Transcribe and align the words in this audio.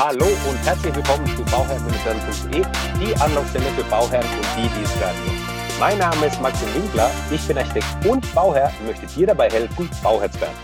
Hallo 0.00 0.26
und 0.48 0.56
herzlich 0.64 0.94
willkommen 0.94 1.26
zu 1.26 1.42
bauherrn-werden.de, 1.46 2.64
die 3.00 3.20
Anlaufstelle 3.20 3.64
für 3.64 3.82
Bauherren 3.90 4.30
und 4.30 4.46
die, 4.56 4.68
die 4.68 4.84
es 4.84 5.00
werden 5.00 5.18
wollen. 5.26 5.80
Mein 5.80 5.98
Name 5.98 6.26
ist 6.26 6.40
Maxim 6.40 6.72
Winkler, 6.72 7.10
ich 7.32 7.44
bin 7.48 7.58
Architekt 7.58 8.06
und 8.06 8.32
Bauherr 8.32 8.72
und 8.78 8.86
möchte 8.86 9.06
dir 9.06 9.26
dabei 9.26 9.50
helfen, 9.50 9.90
Bauherr 10.00 10.30
zu 10.30 10.40
werden. 10.40 10.54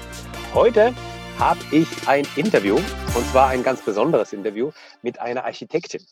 Heute 0.54 0.94
habe 1.36 1.58
ich 1.72 1.88
ein 2.06 2.24
Interview 2.36 2.76
und 2.76 3.26
zwar 3.32 3.48
ein 3.48 3.64
ganz 3.64 3.84
besonderes 3.84 4.32
Interview 4.32 4.70
mit 5.02 5.18
einer 5.18 5.44
Architektin. 5.44 6.06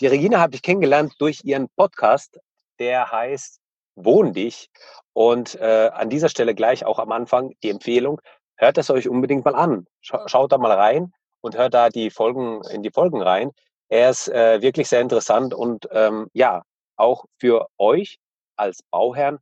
Die 0.00 0.06
Regina 0.06 0.40
habe 0.40 0.54
ich 0.54 0.62
kennengelernt 0.62 1.12
durch 1.18 1.44
ihren 1.44 1.68
Podcast, 1.76 2.40
der 2.78 3.12
heißt 3.12 3.60
Wohn 3.96 4.32
dich. 4.32 4.70
Und 5.12 5.56
äh, 5.56 5.90
an 5.92 6.08
dieser 6.08 6.30
Stelle 6.30 6.54
gleich 6.54 6.86
auch 6.86 6.98
am 6.98 7.12
Anfang 7.12 7.52
die 7.62 7.68
Empfehlung, 7.68 8.22
hört 8.56 8.78
es 8.78 8.88
euch 8.88 9.10
unbedingt 9.10 9.44
mal 9.44 9.56
an. 9.56 9.84
Schaut 10.00 10.52
da 10.52 10.56
mal 10.56 10.72
rein 10.72 11.12
und 11.42 11.56
hört 11.56 11.74
da 11.74 11.90
die 11.90 12.10
Folgen 12.10 12.62
in 12.72 12.82
die 12.82 12.90
Folgen 12.90 13.20
rein. 13.20 13.50
Er 13.88 14.10
ist 14.10 14.28
äh, 14.28 14.62
wirklich 14.62 14.88
sehr 14.88 15.02
interessant 15.02 15.52
und 15.52 15.86
ähm, 15.92 16.28
ja, 16.32 16.62
auch 16.96 17.24
für 17.38 17.66
euch 17.78 18.18
als 18.56 18.82
Bauherrn 18.90 19.38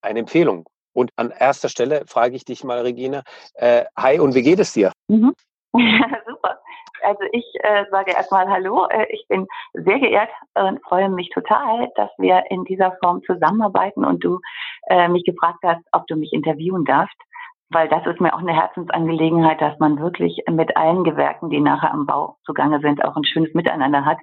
eine 0.00 0.18
Empfehlung. 0.18 0.68
Und 0.92 1.10
an 1.16 1.30
erster 1.30 1.68
Stelle 1.68 2.02
frage 2.06 2.34
ich 2.34 2.44
dich 2.44 2.64
mal, 2.64 2.80
Regina, 2.80 3.22
äh, 3.54 3.84
hi 3.96 4.18
und 4.18 4.34
wie 4.34 4.42
geht 4.42 4.58
es 4.58 4.72
dir? 4.72 4.92
Mhm. 5.08 5.34
Super. 5.72 6.58
Also 7.02 7.24
ich 7.32 7.44
äh, 7.62 7.84
sage 7.90 8.12
erstmal 8.12 8.48
Hallo. 8.48 8.86
Äh, 8.88 9.06
ich 9.10 9.26
bin 9.28 9.46
sehr 9.72 9.98
geehrt 9.98 10.30
und 10.54 10.82
freue 10.84 11.08
mich 11.08 11.30
total, 11.30 11.88
dass 11.96 12.10
wir 12.18 12.44
in 12.50 12.64
dieser 12.64 12.96
Form 13.02 13.22
zusammenarbeiten 13.24 14.04
und 14.04 14.22
du 14.22 14.40
äh, 14.88 15.08
mich 15.08 15.24
gefragt 15.24 15.60
hast, 15.64 15.82
ob 15.92 16.06
du 16.06 16.16
mich 16.16 16.32
interviewen 16.32 16.84
darfst 16.84 17.16
weil 17.72 17.88
das 17.88 18.06
ist 18.06 18.20
mir 18.20 18.34
auch 18.34 18.40
eine 18.40 18.54
Herzensangelegenheit, 18.54 19.60
dass 19.60 19.78
man 19.78 19.98
wirklich 20.00 20.42
mit 20.50 20.76
allen 20.76 21.04
Gewerken, 21.04 21.50
die 21.50 21.60
nachher 21.60 21.92
am 21.92 22.06
Bau 22.06 22.36
zugange 22.44 22.80
sind, 22.80 23.04
auch 23.04 23.16
ein 23.16 23.24
schönes 23.24 23.52
Miteinander 23.54 24.04
hat 24.04 24.18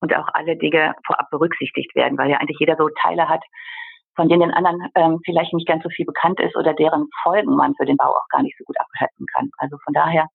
und 0.00 0.14
auch 0.14 0.28
alle 0.32 0.56
Dinge 0.56 0.94
vorab 1.06 1.30
berücksichtigt 1.30 1.94
werden, 1.94 2.18
weil 2.18 2.30
ja 2.30 2.38
eigentlich 2.38 2.58
jeder 2.60 2.76
so 2.76 2.88
Teile 3.00 3.28
hat, 3.28 3.42
von 4.14 4.28
denen 4.28 4.40
den 4.40 4.50
anderen 4.50 4.88
ähm, 4.94 5.20
vielleicht 5.24 5.52
nicht 5.54 5.66
ganz 5.66 5.82
so 5.82 5.88
viel 5.88 6.04
bekannt 6.04 6.40
ist 6.40 6.56
oder 6.56 6.74
deren 6.74 7.08
Folgen 7.22 7.56
man 7.56 7.74
für 7.74 7.86
den 7.86 7.96
Bau 7.96 8.10
auch 8.10 8.28
gar 8.28 8.42
nicht 8.42 8.56
so 8.58 8.64
gut 8.64 8.76
abschätzen 8.78 9.26
kann. 9.34 9.50
Also 9.58 9.76
von 9.84 9.94
daher 9.94 10.26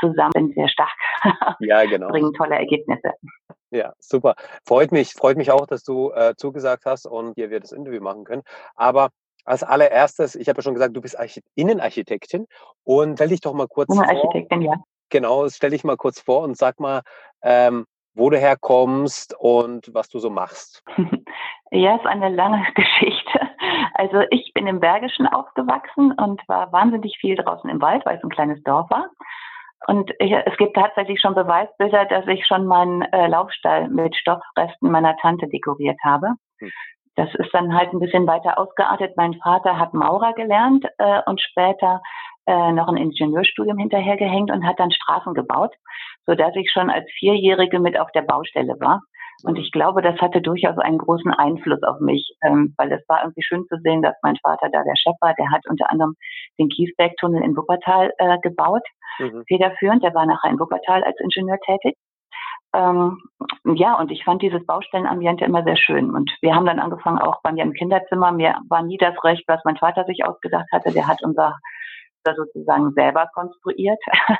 zusammen 0.00 0.32
sind 0.34 0.54
sehr 0.54 0.68
stark, 0.68 0.96
ja, 1.60 1.84
genau. 1.84 2.08
bringen 2.08 2.32
tolle 2.34 2.56
Ergebnisse. 2.56 3.12
Ja, 3.70 3.92
super. 3.98 4.34
Freut 4.66 4.92
mich, 4.92 5.12
freut 5.12 5.36
mich 5.36 5.50
auch, 5.50 5.66
dass 5.66 5.82
du 5.84 6.10
äh, 6.12 6.34
zugesagt 6.36 6.84
hast 6.86 7.06
und 7.06 7.34
hier 7.34 7.50
wir 7.50 7.60
das 7.60 7.72
Interview 7.72 8.00
machen 8.00 8.24
können. 8.24 8.42
Aber 8.76 9.10
als 9.48 9.62
allererstes, 9.62 10.34
ich 10.34 10.48
habe 10.48 10.58
ja 10.58 10.62
schon 10.62 10.74
gesagt, 10.74 10.96
du 10.96 11.00
bist 11.00 11.18
Archit 11.18 11.44
Innenarchitektin 11.54 12.46
und 12.84 13.16
stell 13.16 13.28
dich 13.28 13.40
doch 13.40 13.54
mal 13.54 13.68
kurz 13.68 13.92
Innenarchitektin, 13.92 14.62
vor. 14.62 14.74
ja. 14.74 14.80
Genau, 15.10 15.48
stell 15.48 15.70
dich 15.70 15.84
mal 15.84 15.96
kurz 15.96 16.20
vor 16.20 16.42
und 16.42 16.56
sag 16.56 16.78
mal, 16.80 17.00
ähm, 17.42 17.86
wo 18.14 18.30
du 18.30 18.38
herkommst 18.38 19.34
und 19.38 19.92
was 19.94 20.08
du 20.08 20.18
so 20.18 20.30
machst. 20.30 20.82
Ja, 21.70 21.96
ist 21.96 22.06
eine 22.06 22.30
lange 22.30 22.66
Geschichte. 22.74 23.40
Also 23.94 24.22
ich 24.30 24.52
bin 24.54 24.66
im 24.66 24.80
Bergischen 24.80 25.26
aufgewachsen 25.26 26.12
und 26.12 26.40
war 26.48 26.72
wahnsinnig 26.72 27.18
viel 27.20 27.36
draußen 27.36 27.68
im 27.68 27.82
Wald, 27.82 28.06
weil 28.06 28.16
es 28.16 28.24
ein 28.24 28.30
kleines 28.30 28.62
Dorf 28.62 28.90
war. 28.90 29.10
Und 29.86 30.10
ich, 30.18 30.32
es 30.32 30.56
gibt 30.56 30.74
tatsächlich 30.74 31.20
schon 31.20 31.34
Beweisbilder, 31.34 32.06
dass 32.06 32.26
ich 32.26 32.46
schon 32.46 32.66
meinen 32.66 33.02
äh, 33.02 33.28
Laufstall 33.28 33.88
mit 33.88 34.16
Stoffresten 34.16 34.90
meiner 34.90 35.16
Tante 35.18 35.46
dekoriert 35.46 35.98
habe. 36.02 36.34
Hm. 36.58 36.72
Das 37.18 37.34
ist 37.34 37.52
dann 37.52 37.74
halt 37.74 37.92
ein 37.92 37.98
bisschen 37.98 38.28
weiter 38.28 38.60
ausgeartet. 38.60 39.16
Mein 39.16 39.34
Vater 39.42 39.76
hat 39.76 39.92
Maurer 39.92 40.34
gelernt 40.34 40.86
äh, 40.98 41.20
und 41.26 41.40
später 41.40 42.00
äh, 42.46 42.70
noch 42.70 42.86
ein 42.86 42.96
Ingenieurstudium 42.96 43.76
hinterhergehängt 43.76 44.52
und 44.52 44.64
hat 44.64 44.78
dann 44.78 44.92
Straßen 44.92 45.34
gebaut, 45.34 45.74
so 46.26 46.36
dass 46.36 46.54
ich 46.54 46.70
schon 46.70 46.90
als 46.90 47.10
Vierjährige 47.18 47.80
mit 47.80 47.98
auf 47.98 48.12
der 48.12 48.22
Baustelle 48.22 48.76
war. 48.78 49.02
Und 49.42 49.58
ich 49.58 49.72
glaube, 49.72 50.00
das 50.00 50.20
hatte 50.20 50.40
durchaus 50.40 50.78
einen 50.78 50.98
großen 50.98 51.32
Einfluss 51.32 51.82
auf 51.82 51.98
mich, 51.98 52.36
ähm, 52.46 52.74
weil 52.78 52.92
es 52.92 53.02
war 53.08 53.22
irgendwie 53.24 53.42
schön 53.42 53.66
zu 53.66 53.78
sehen, 53.82 54.00
dass 54.00 54.14
mein 54.22 54.36
Vater 54.36 54.68
da 54.70 54.84
der 54.84 54.96
Chef 54.96 55.16
war. 55.20 55.34
Der 55.34 55.50
hat 55.50 55.62
unter 55.68 55.90
anderem 55.90 56.14
den 56.60 56.68
Kiesbergtunnel 56.68 57.42
in 57.42 57.56
Wuppertal 57.56 58.12
äh, 58.18 58.38
gebaut, 58.42 58.86
mhm. 59.18 59.42
federführend. 59.48 60.04
Der 60.04 60.14
war 60.14 60.24
nachher 60.24 60.52
in 60.52 60.60
Wuppertal 60.60 61.02
als 61.02 61.18
Ingenieur 61.18 61.58
tätig. 61.66 61.96
Ähm, 62.78 63.18
ja, 63.64 63.98
und 63.98 64.10
ich 64.10 64.24
fand 64.24 64.40
dieses 64.40 64.64
Baustellenambiente 64.64 65.44
immer 65.44 65.64
sehr 65.64 65.76
schön. 65.76 66.10
Und 66.14 66.30
wir 66.40 66.54
haben 66.54 66.66
dann 66.66 66.78
angefangen, 66.78 67.18
auch 67.18 67.42
bei 67.42 67.52
mir 67.52 67.64
im 67.64 67.72
Kinderzimmer, 67.72 68.30
mir 68.32 68.56
war 68.68 68.82
nie 68.82 68.98
das 68.98 69.22
Recht, 69.24 69.44
was 69.48 69.60
mein 69.64 69.76
Vater 69.76 70.04
sich 70.04 70.24
ausgedacht 70.24 70.66
hatte. 70.72 70.92
Der 70.92 71.06
hat 71.06 71.22
unser 71.22 71.58
sozusagen 72.36 72.92
selber 72.92 73.26
konstruiert. 73.34 74.00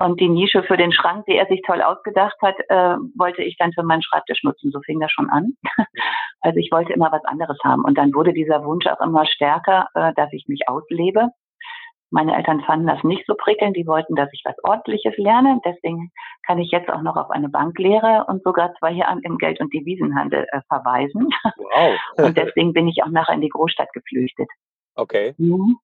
Und 0.00 0.18
die 0.18 0.30
Nische 0.30 0.62
für 0.62 0.78
den 0.78 0.92
Schrank, 0.92 1.26
die 1.26 1.36
er 1.36 1.46
sich 1.46 1.60
toll 1.66 1.82
ausgedacht 1.82 2.36
hat, 2.40 2.54
äh, 2.68 2.96
wollte 3.18 3.42
ich 3.42 3.56
dann 3.58 3.72
für 3.72 3.82
meinen 3.82 4.02
Schreibtisch 4.02 4.42
nutzen. 4.42 4.70
So 4.70 4.80
fing 4.80 5.00
das 5.00 5.12
schon 5.12 5.30
an. 5.30 5.52
Also 6.42 6.56
ich 6.56 6.72
wollte 6.72 6.94
immer 6.94 7.12
was 7.12 7.22
anderes 7.26 7.58
haben. 7.62 7.84
Und 7.84 7.98
dann 7.98 8.14
wurde 8.14 8.32
dieser 8.32 8.64
Wunsch 8.64 8.86
auch 8.86 9.02
immer 9.02 9.26
stärker, 9.26 9.88
äh, 9.92 10.14
dass 10.14 10.32
ich 10.32 10.46
mich 10.48 10.66
auslebe. 10.68 11.28
Meine 12.10 12.36
Eltern 12.36 12.60
fanden 12.62 12.86
das 12.86 13.02
nicht 13.04 13.24
so 13.26 13.34
prickelnd. 13.34 13.76
Die 13.76 13.86
wollten, 13.86 14.16
dass 14.16 14.28
ich 14.32 14.42
was 14.44 14.56
Ordentliches 14.64 15.14
lerne. 15.16 15.60
Deswegen 15.64 16.10
kann 16.46 16.58
ich 16.58 16.70
jetzt 16.70 16.90
auch 16.90 17.02
noch 17.02 17.16
auf 17.16 17.30
eine 17.30 17.48
Banklehre 17.48 18.24
und 18.28 18.42
sogar 18.42 18.74
zwei 18.78 18.92
Jahre 18.92 19.20
im 19.22 19.38
Geld- 19.38 19.60
und 19.60 19.72
Devisenhandel 19.72 20.46
äh, 20.50 20.60
verweisen. 20.68 21.28
Wow. 21.56 21.98
und 22.26 22.36
deswegen 22.36 22.72
bin 22.74 22.88
ich 22.88 23.02
auch 23.02 23.10
nachher 23.10 23.34
in 23.34 23.40
die 23.40 23.48
Großstadt 23.48 23.92
geflüchtet. 23.92 24.48
Okay. 24.94 25.34
Mhm. 25.38 25.78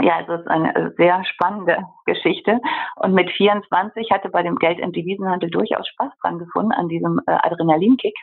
Ja, 0.00 0.16
also 0.16 0.34
es 0.34 0.40
ist 0.40 0.48
eine 0.48 0.74
äh, 0.74 0.90
sehr 0.96 1.24
spannende 1.24 1.84
Geschichte. 2.04 2.60
Und 2.96 3.14
mit 3.14 3.30
24 3.30 4.10
hatte 4.10 4.28
bei 4.28 4.42
dem 4.42 4.56
Geld- 4.56 4.80
und 4.80 4.94
Devisenhandel 4.94 5.50
durchaus 5.50 5.88
Spaß 5.88 6.12
dran 6.22 6.38
gefunden, 6.38 6.72
an 6.72 6.88
diesem 6.88 7.20
äh, 7.26 7.32
Adrenalinkick. 7.32 8.14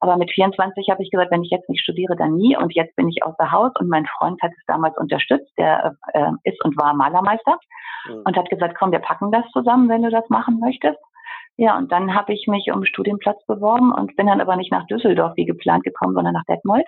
Aber 0.00 0.16
mit 0.16 0.30
24 0.30 0.88
habe 0.90 1.02
ich 1.02 1.10
gesagt, 1.10 1.32
wenn 1.32 1.42
ich 1.42 1.50
jetzt 1.50 1.68
nicht 1.68 1.82
studiere, 1.82 2.14
dann 2.14 2.36
nie. 2.36 2.56
Und 2.56 2.72
jetzt 2.74 2.94
bin 2.94 3.08
ich 3.08 3.24
außer 3.24 3.50
Haus 3.50 3.72
und 3.80 3.88
mein 3.88 4.06
Freund 4.06 4.40
hat 4.42 4.52
es 4.56 4.64
damals 4.66 4.96
unterstützt, 4.96 5.50
der 5.58 5.96
äh, 6.12 6.30
ist 6.44 6.64
und 6.64 6.76
war 6.78 6.94
Malermeister 6.94 7.58
mhm. 8.08 8.22
und 8.24 8.36
hat 8.36 8.48
gesagt, 8.48 8.76
komm, 8.78 8.92
wir 8.92 9.00
packen 9.00 9.32
das 9.32 9.44
zusammen, 9.52 9.88
wenn 9.88 10.02
du 10.02 10.10
das 10.10 10.28
machen 10.28 10.60
möchtest. 10.60 11.00
Ja, 11.56 11.76
und 11.76 11.90
dann 11.90 12.14
habe 12.14 12.32
ich 12.32 12.46
mich 12.46 12.70
um 12.72 12.84
Studienplatz 12.84 13.44
beworben 13.46 13.92
und 13.92 14.14
bin 14.14 14.28
dann 14.28 14.40
aber 14.40 14.54
nicht 14.54 14.70
nach 14.70 14.86
Düsseldorf 14.86 15.32
wie 15.34 15.46
geplant 15.46 15.82
gekommen, 15.82 16.14
sondern 16.14 16.34
nach 16.34 16.44
Detmold. 16.44 16.86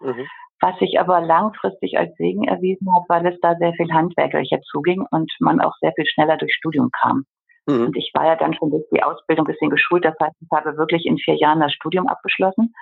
Mhm. 0.00 0.28
Was 0.64 0.78
sich 0.78 0.98
aber 0.98 1.20
langfristig 1.20 1.98
als 1.98 2.16
Segen 2.16 2.44
erwiesen 2.44 2.88
hat, 2.94 3.02
weil 3.08 3.26
es 3.26 3.38
da 3.42 3.54
sehr 3.56 3.74
viel 3.74 3.92
handwerklicher 3.92 4.62
zuging 4.62 5.04
und 5.10 5.30
man 5.38 5.60
auch 5.60 5.74
sehr 5.82 5.92
viel 5.92 6.06
schneller 6.06 6.38
durch 6.38 6.54
Studium 6.54 6.88
kam. 7.02 7.26
Mhm. 7.66 7.88
Und 7.88 7.96
ich 7.98 8.10
war 8.14 8.24
ja 8.24 8.34
dann 8.34 8.54
schon 8.54 8.70
durch 8.70 8.84
die 8.90 9.02
Ausbildung 9.02 9.44
ein 9.44 9.52
bisschen 9.52 9.68
geschult. 9.68 10.06
Das 10.06 10.14
heißt, 10.18 10.34
ich 10.40 10.48
habe 10.50 10.78
wirklich 10.78 11.04
in 11.04 11.18
vier 11.18 11.36
Jahren 11.36 11.60
das 11.60 11.74
Studium 11.74 12.08
abgeschlossen 12.08 12.72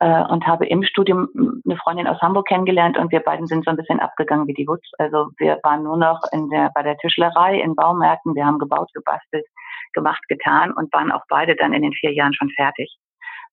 äh, 0.00 0.24
und 0.24 0.44
habe 0.44 0.66
im 0.66 0.82
Studium 0.82 1.28
eine 1.64 1.76
Freundin 1.76 2.08
aus 2.08 2.20
Hamburg 2.20 2.48
kennengelernt 2.48 2.98
und 2.98 3.12
wir 3.12 3.20
beiden 3.20 3.46
sind 3.46 3.64
so 3.64 3.70
ein 3.70 3.76
bisschen 3.76 4.00
abgegangen 4.00 4.48
wie 4.48 4.54
die 4.54 4.66
Wutz. 4.66 4.90
Also 4.98 5.28
wir 5.38 5.60
waren 5.62 5.84
nur 5.84 5.98
noch 5.98 6.20
in 6.32 6.48
der, 6.48 6.72
bei 6.74 6.82
der 6.82 6.96
Tischlerei, 6.98 7.60
in 7.60 7.76
Baumärkten. 7.76 8.34
Wir 8.34 8.44
haben 8.44 8.58
gebaut, 8.58 8.90
gebastelt, 8.92 9.46
gemacht, 9.92 10.22
getan 10.28 10.72
und 10.72 10.92
waren 10.92 11.12
auch 11.12 11.22
beide 11.28 11.54
dann 11.54 11.74
in 11.74 11.82
den 11.82 11.92
vier 11.92 12.12
Jahren 12.12 12.34
schon 12.34 12.50
fertig, 12.50 12.92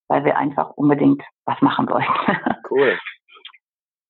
weil 0.07 0.25
wir 0.25 0.35
einfach 0.35 0.71
unbedingt 0.71 1.21
was 1.45 1.61
machen 1.61 1.87
wollten. 1.87 2.07
Cool. 2.69 2.97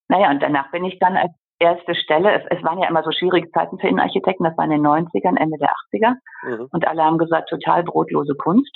Naja, 0.09 0.29
und 0.29 0.41
danach 0.41 0.72
bin 0.72 0.85
ich 0.85 1.00
dann 1.00 1.18
als 1.18 1.31
erste 1.59 1.95
Stelle, 1.95 2.31
es, 2.31 2.57
es 2.57 2.63
waren 2.63 2.79
ja 2.79 2.88
immer 2.88 3.03
so 3.03 3.12
schwierige 3.12 3.50
Zeiten 3.51 3.79
für 3.79 3.88
Innenarchitekten, 3.88 4.44
das 4.44 4.57
war 4.57 4.66
in 4.66 4.72
den 4.72 4.85
90ern, 4.85 5.38
Ende 5.38 5.57
der 5.57 5.72
80er. 5.94 6.16
Mhm. 6.44 6.68
Und 6.72 6.88
alle 6.88 7.03
haben 7.03 7.18
gesagt, 7.18 7.50
total 7.50 7.84
brotlose 7.84 8.35
Kunst. 8.35 8.72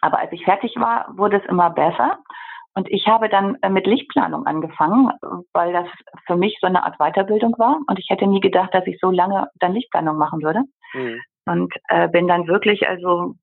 Aber 0.00 0.18
als 0.18 0.32
ich 0.32 0.44
fertig 0.44 0.74
war, 0.76 1.06
wurde 1.16 1.38
es 1.38 1.48
immer 1.48 1.70
besser. 1.70 2.18
Und 2.74 2.90
ich 2.90 3.06
habe 3.06 3.28
dann 3.28 3.58
äh, 3.60 3.68
mit 3.68 3.86
Lichtplanung 3.86 4.46
angefangen, 4.46 5.10
weil 5.52 5.72
das 5.72 5.86
für 6.26 6.36
mich 6.36 6.56
so 6.60 6.66
eine 6.66 6.82
Art 6.84 6.96
Weiterbildung 6.98 7.54
war. 7.58 7.78
Und 7.86 7.98
ich 7.98 8.08
hätte 8.08 8.26
nie 8.26 8.40
gedacht, 8.40 8.72
dass 8.72 8.86
ich 8.86 8.98
so 9.00 9.10
lange 9.10 9.48
dann 9.56 9.74
Lichtplanung 9.74 10.16
machen 10.16 10.42
würde. 10.42 10.62
Mhm. 10.94 11.20
Und 11.44 11.74
äh, 11.88 12.08
bin 12.08 12.28
dann 12.28 12.46
wirklich 12.46 12.88
also 12.88 13.34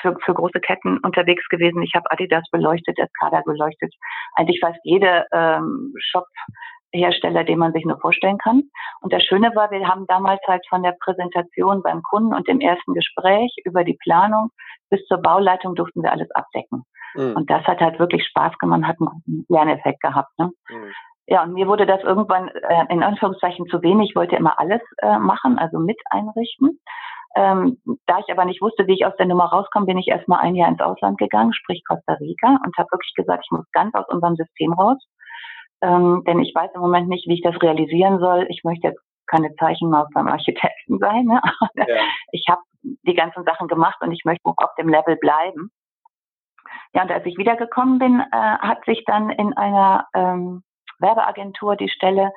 für, 0.00 0.16
für 0.24 0.34
große 0.34 0.60
Ketten 0.60 0.98
unterwegs 0.98 1.46
gewesen. 1.48 1.82
Ich 1.82 1.94
habe 1.94 2.10
Adidas 2.10 2.44
beleuchtet, 2.50 2.98
Escada 2.98 3.42
beleuchtet, 3.44 3.94
eigentlich 4.34 4.60
fast 4.60 4.78
jede 4.84 5.26
ähm, 5.32 5.92
Shop 5.98 6.26
Hersteller, 6.92 7.44
den 7.44 7.58
man 7.58 7.72
sich 7.72 7.84
nur 7.84 7.98
vorstellen 7.98 8.38
kann. 8.38 8.62
Und 9.00 9.12
das 9.12 9.24
Schöne 9.24 9.54
war, 9.54 9.70
wir 9.70 9.86
haben 9.88 10.06
damals 10.06 10.40
halt 10.46 10.64
von 10.68 10.82
der 10.82 10.94
Präsentation 11.00 11.82
beim 11.82 12.02
Kunden 12.02 12.32
und 12.32 12.46
dem 12.46 12.60
ersten 12.60 12.94
Gespräch 12.94 13.52
über 13.64 13.84
die 13.84 13.98
Planung 14.02 14.50
bis 14.90 15.04
zur 15.06 15.18
Bauleitung 15.18 15.74
durften 15.74 16.02
wir 16.02 16.12
alles 16.12 16.30
abdecken. 16.30 16.84
Mhm. 17.14 17.34
Und 17.34 17.50
das 17.50 17.64
hat 17.64 17.80
halt 17.80 17.98
wirklich 17.98 18.24
Spaß 18.26 18.56
gemacht, 18.58 18.84
hat 18.84 18.96
einen 19.00 19.08
guten 19.08 19.46
Lerneffekt 19.48 20.00
gehabt. 20.00 20.30
Ne? 20.38 20.50
Mhm. 20.68 20.92
Ja, 21.26 21.42
und 21.42 21.54
mir 21.54 21.66
wurde 21.66 21.86
das 21.86 22.02
irgendwann 22.02 22.48
äh, 22.48 22.84
in 22.90 23.02
Anführungszeichen 23.02 23.66
zu 23.66 23.82
wenig. 23.82 24.10
Ich 24.10 24.16
wollte 24.16 24.36
immer 24.36 24.58
alles 24.58 24.82
äh, 24.98 25.18
machen, 25.18 25.58
also 25.58 25.78
mit 25.78 25.98
einrichten. 26.10 26.80
Ähm, 27.36 27.78
da 28.06 28.20
ich 28.20 28.30
aber 28.30 28.44
nicht 28.44 28.62
wusste, 28.62 28.86
wie 28.86 28.94
ich 28.94 29.06
aus 29.06 29.16
der 29.18 29.26
Nummer 29.26 29.46
rauskomme, 29.46 29.86
bin 29.86 29.98
ich 29.98 30.08
erstmal 30.08 30.40
ein 30.40 30.54
Jahr 30.54 30.68
ins 30.68 30.80
Ausland 30.80 31.18
gegangen, 31.18 31.52
sprich 31.52 31.82
Costa 31.86 32.14
Rica, 32.14 32.58
und 32.64 32.76
habe 32.76 32.90
wirklich 32.92 33.14
gesagt, 33.14 33.44
ich 33.44 33.50
muss 33.50 33.70
ganz 33.72 33.94
aus 33.94 34.06
unserem 34.08 34.36
System 34.36 34.72
raus 34.72 34.98
ähm, 35.84 36.22
denn 36.26 36.40
ich 36.40 36.54
weiß 36.54 36.70
im 36.74 36.80
Moment 36.80 37.08
nicht, 37.08 37.28
wie 37.28 37.34
ich 37.34 37.42
das 37.42 37.60
realisieren 37.60 38.18
soll. 38.18 38.46
Ich 38.48 38.64
möchte 38.64 38.88
jetzt 38.88 39.00
keine 39.26 39.54
Zeichenmaus 39.56 40.08
beim 40.14 40.28
Architekten 40.28 40.98
sein. 40.98 41.24
Ne? 41.24 41.40
Ja. 41.86 42.02
Ich 42.32 42.46
habe 42.48 42.62
die 42.82 43.14
ganzen 43.14 43.44
Sachen 43.44 43.68
gemacht 43.68 43.96
und 44.00 44.12
ich 44.12 44.24
möchte 44.24 44.42
auf 44.44 44.74
dem 44.78 44.88
Level 44.88 45.16
bleiben. 45.16 45.70
Ja, 46.94 47.02
und 47.02 47.10
als 47.10 47.26
ich 47.26 47.36
wiedergekommen 47.36 47.98
bin, 47.98 48.20
äh, 48.20 48.36
hat 48.36 48.84
sich 48.84 49.04
dann 49.06 49.30
in 49.30 49.52
einer 49.54 50.06
ähm, 50.14 50.62
Werbeagentur 50.98 51.76
die 51.76 51.88
Stelle 51.88 52.30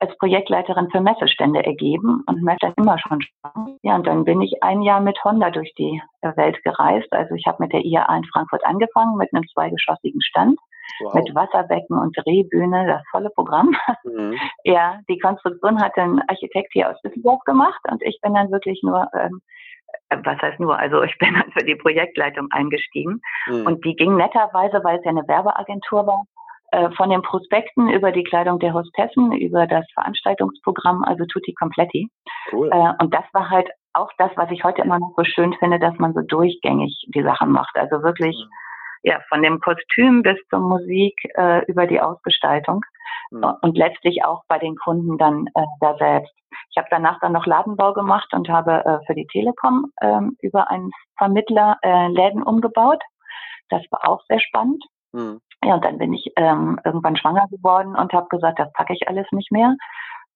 als 0.00 0.16
Projektleiterin 0.16 0.90
für 0.90 1.00
Messestände 1.00 1.64
ergeben 1.64 2.24
und 2.26 2.44
dann 2.60 2.72
immer 2.76 2.98
schon 2.98 3.20
Spaß. 3.20 3.68
Ja, 3.82 3.96
und 3.96 4.06
dann 4.06 4.24
bin 4.24 4.40
ich 4.40 4.62
ein 4.62 4.82
Jahr 4.82 5.00
mit 5.00 5.22
Honda 5.24 5.50
durch 5.50 5.72
die 5.74 6.00
äh, 6.22 6.36
Welt 6.36 6.62
gereist. 6.64 7.12
Also 7.12 7.34
ich 7.34 7.46
habe 7.46 7.62
mit 7.62 7.72
der 7.72 7.84
IAA 7.84 8.16
in 8.16 8.24
Frankfurt 8.24 8.64
angefangen, 8.64 9.16
mit 9.18 9.32
einem 9.32 9.46
zweigeschossigen 9.52 10.22
Stand, 10.22 10.58
wow. 11.00 11.14
mit 11.14 11.34
Wasserbecken 11.34 11.98
und 11.98 12.16
Drehbühne, 12.16 12.86
das 12.86 13.02
volle 13.10 13.30
Programm. 13.30 13.76
Mhm. 14.04 14.38
Ja, 14.64 15.00
die 15.08 15.18
Konstruktion 15.18 15.80
hat 15.80 15.96
ein 15.96 16.20
Architekt 16.28 16.72
hier 16.72 16.90
aus 16.90 17.00
Düsseldorf 17.02 17.40
gemacht 17.44 17.80
und 17.90 18.02
ich 18.02 18.18
bin 18.22 18.34
dann 18.34 18.50
wirklich 18.50 18.80
nur 18.82 19.08
ähm, 19.14 19.40
äh, 20.08 20.16
was 20.24 20.38
heißt 20.40 20.60
nur, 20.60 20.78
also 20.78 21.02
ich 21.02 21.16
bin 21.18 21.34
dann 21.34 21.50
für 21.52 21.64
die 21.64 21.76
Projektleitung 21.76 22.48
eingestiegen 22.50 23.20
mhm. 23.46 23.66
und 23.66 23.84
die 23.84 23.94
ging 23.96 24.16
netterweise, 24.16 24.82
weil 24.82 24.98
es 24.98 25.04
ja 25.04 25.10
eine 25.10 25.26
Werbeagentur 25.28 26.06
war, 26.06 26.24
von 26.96 27.10
den 27.10 27.22
Prospekten 27.22 27.88
über 27.88 28.12
die 28.12 28.22
Kleidung 28.22 28.58
der 28.60 28.74
Hostessen, 28.74 29.32
über 29.32 29.66
das 29.66 29.84
Veranstaltungsprogramm, 29.94 31.02
also 31.04 31.24
Tutti 31.26 31.52
Completi. 31.54 32.08
Cool. 32.52 32.70
Äh, 32.72 33.02
und 33.02 33.12
das 33.12 33.24
war 33.32 33.50
halt 33.50 33.68
auch 33.92 34.10
das, 34.18 34.30
was 34.36 34.50
ich 34.50 34.64
heute 34.64 34.82
immer 34.82 34.98
noch 34.98 35.12
so 35.16 35.24
schön 35.24 35.54
finde, 35.54 35.78
dass 35.78 35.96
man 35.98 36.14
so 36.14 36.20
durchgängig 36.20 37.06
die 37.08 37.22
Sachen 37.22 37.50
macht. 37.50 37.76
Also 37.76 38.02
wirklich, 38.02 38.36
mhm. 38.36 38.50
ja, 39.02 39.20
von 39.28 39.42
dem 39.42 39.60
Kostüm 39.60 40.22
bis 40.22 40.36
zur 40.48 40.60
Musik 40.60 41.14
äh, 41.36 41.64
über 41.66 41.86
die 41.86 42.00
Ausgestaltung 42.00 42.82
mhm. 43.30 43.44
und 43.62 43.76
letztlich 43.76 44.24
auch 44.24 44.42
bei 44.48 44.58
den 44.58 44.76
Kunden 44.76 45.18
dann 45.18 45.46
äh, 45.54 45.64
da 45.80 45.96
selbst. 45.96 46.32
Ich 46.70 46.76
habe 46.76 46.88
danach 46.90 47.18
dann 47.20 47.32
noch 47.32 47.46
Ladenbau 47.46 47.92
gemacht 47.94 48.32
und 48.32 48.48
habe 48.48 48.84
äh, 48.84 49.06
für 49.06 49.14
die 49.14 49.26
Telekom 49.26 49.92
äh, 50.00 50.20
über 50.40 50.70
einen 50.70 50.90
Vermittler 51.16 51.78
äh, 51.82 52.08
Läden 52.08 52.42
umgebaut. 52.42 53.02
Das 53.70 53.82
war 53.90 54.08
auch 54.08 54.22
sehr 54.28 54.40
spannend. 54.40 54.84
Mhm. 55.12 55.40
Ja, 55.62 55.74
und 55.74 55.84
dann 55.84 55.98
bin 55.98 56.12
ich 56.12 56.32
ähm, 56.36 56.80
irgendwann 56.84 57.16
schwanger 57.16 57.46
geworden 57.50 57.94
und 57.94 58.12
habe 58.12 58.28
gesagt, 58.28 58.58
das 58.58 58.72
packe 58.72 58.94
ich 58.94 59.08
alles 59.08 59.26
nicht 59.32 59.52
mehr. 59.52 59.76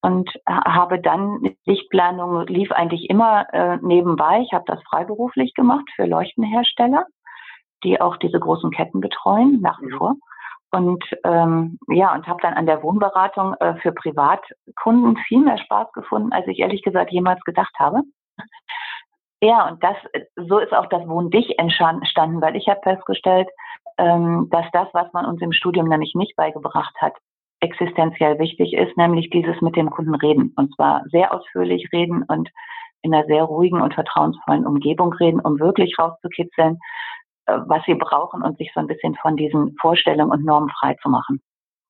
Und 0.03 0.29
äh, 0.47 0.53
habe 0.53 1.01
dann 1.01 1.57
Lichtplanung 1.65 2.47
lief 2.47 2.71
eigentlich 2.73 3.09
immer 3.09 3.47
äh, 3.55 3.79
nebenbei. 3.81 4.41
Ich 4.41 4.53
habe 4.53 4.65
das 4.67 4.83
freiberuflich 4.83 5.55
gemacht 5.55 5.85
für 5.97 6.05
Leuchtenhersteller, 6.05 7.07
die 7.85 8.01
auch 8.01 8.19
diese 8.19 8.39
großen 8.39 8.71
Ketten 8.71 9.01
betreuen, 9.01 9.61
nach 9.63 9.81
wie 9.81 9.93
mhm. 9.93 9.97
vor. 9.97 10.15
Und 10.71 11.05
ähm, 11.25 11.79
ja, 11.89 12.13
und 12.13 12.27
habe 12.27 12.43
dann 12.43 12.55
an 12.55 12.67
der 12.67 12.83
Wohnberatung 12.83 13.55
äh, 13.61 13.77
für 13.77 13.93
Privatkunden 13.93 15.17
viel 15.29 15.39
mehr 15.39 15.57
Spaß 15.57 15.93
gefunden, 15.93 16.33
als 16.33 16.47
ich 16.49 16.59
ehrlich 16.59 16.83
gesagt 16.83 17.13
jemals 17.13 17.41
gedacht 17.45 17.75
habe. 17.79 18.03
Ja, 19.41 19.69
und 19.69 19.83
das, 19.85 19.97
so 20.37 20.59
ist 20.59 20.73
auch 20.73 20.87
das 20.87 21.07
Wohn 21.07 21.31
dich 21.31 21.59
entstanden, 21.59 22.41
weil 22.41 22.57
ich 22.57 22.69
habe 22.69 22.81
festgestellt, 22.83 23.49
dass 23.97 24.67
das, 24.73 24.89
was 24.93 25.13
man 25.13 25.27
uns 25.27 25.41
im 25.41 25.53
Studium 25.53 25.89
nämlich 25.89 26.15
nicht 26.15 26.35
beigebracht 26.37 26.95
hat, 27.01 27.15
existenziell 27.61 28.39
wichtig 28.39 28.75
ist, 28.75 28.97
nämlich 28.97 29.31
dieses 29.31 29.61
mit 29.61 29.77
dem 29.77 29.91
Kunden 29.91 30.15
reden. 30.15 30.53
Und 30.57 30.75
zwar 30.75 31.03
sehr 31.11 31.33
ausführlich 31.33 31.89
reden 31.93 32.23
und 32.25 32.51
in 33.03 33.15
einer 33.15 33.27
sehr 33.27 33.45
ruhigen 33.45 33.81
und 33.81 33.95
vertrauensvollen 33.95 34.67
Umgebung 34.67 35.13
reden, 35.15 35.41
um 35.41 35.59
wirklich 35.61 35.95
rauszukitzeln, 35.99 36.79
äh, 37.47 37.59
was 37.67 37.83
sie 37.87 37.95
brauchen 37.95 38.43
und 38.43 38.57
sich 38.59 38.71
so 38.75 38.81
ein 38.81 38.87
bisschen 38.87 39.15
von 39.17 39.37
diesen 39.37 39.77
Vorstellungen 39.81 40.31
und 40.31 40.45
Normen 40.45 40.71
frei 40.71 40.97
zu 41.03 41.09
machen. 41.09 41.43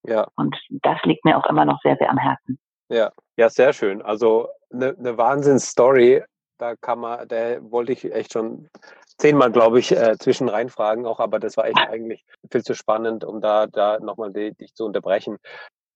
Ja. 0.03 0.27
Und 0.35 0.55
das 0.69 1.01
liegt 1.03 1.25
mir 1.25 1.37
auch 1.37 1.45
immer 1.47 1.65
noch 1.65 1.81
sehr, 1.81 1.95
sehr 1.97 2.09
am 2.09 2.17
Herzen. 2.17 2.59
Ja, 2.89 3.11
ja, 3.37 3.49
sehr 3.49 3.73
schön. 3.73 4.01
Also 4.01 4.47
eine, 4.71 4.95
eine 4.97 5.17
Wahnsinnsstory. 5.17 6.23
Da 6.57 6.75
kann 6.75 6.99
man, 6.99 7.27
da 7.27 7.57
wollte 7.71 7.91
ich 7.91 8.13
echt 8.13 8.33
schon 8.33 8.69
zehnmal, 9.17 9.51
glaube 9.51 9.79
ich, 9.79 9.91
äh, 9.91 10.17
zwischen 10.17 10.49
reinfragen 10.49 11.05
auch, 11.05 11.19
aber 11.19 11.39
das 11.39 11.57
war 11.57 11.65
echt 11.65 11.77
eigentlich 11.77 12.25
viel 12.51 12.63
zu 12.63 12.73
spannend, 12.73 13.23
um 13.23 13.41
da, 13.41 13.67
da 13.67 13.99
nochmal 13.99 14.31
dich 14.33 14.73
zu 14.73 14.85
unterbrechen. 14.85 15.37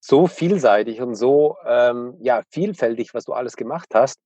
So 0.02 0.28
vielseitig 0.28 1.02
und 1.02 1.16
so 1.16 1.58
ähm, 1.66 2.16
ja, 2.22 2.44
vielfältig, 2.52 3.14
was 3.14 3.26
du 3.26 3.34
alles 3.34 3.56
gemacht 3.56 3.90
hast. 3.94 4.20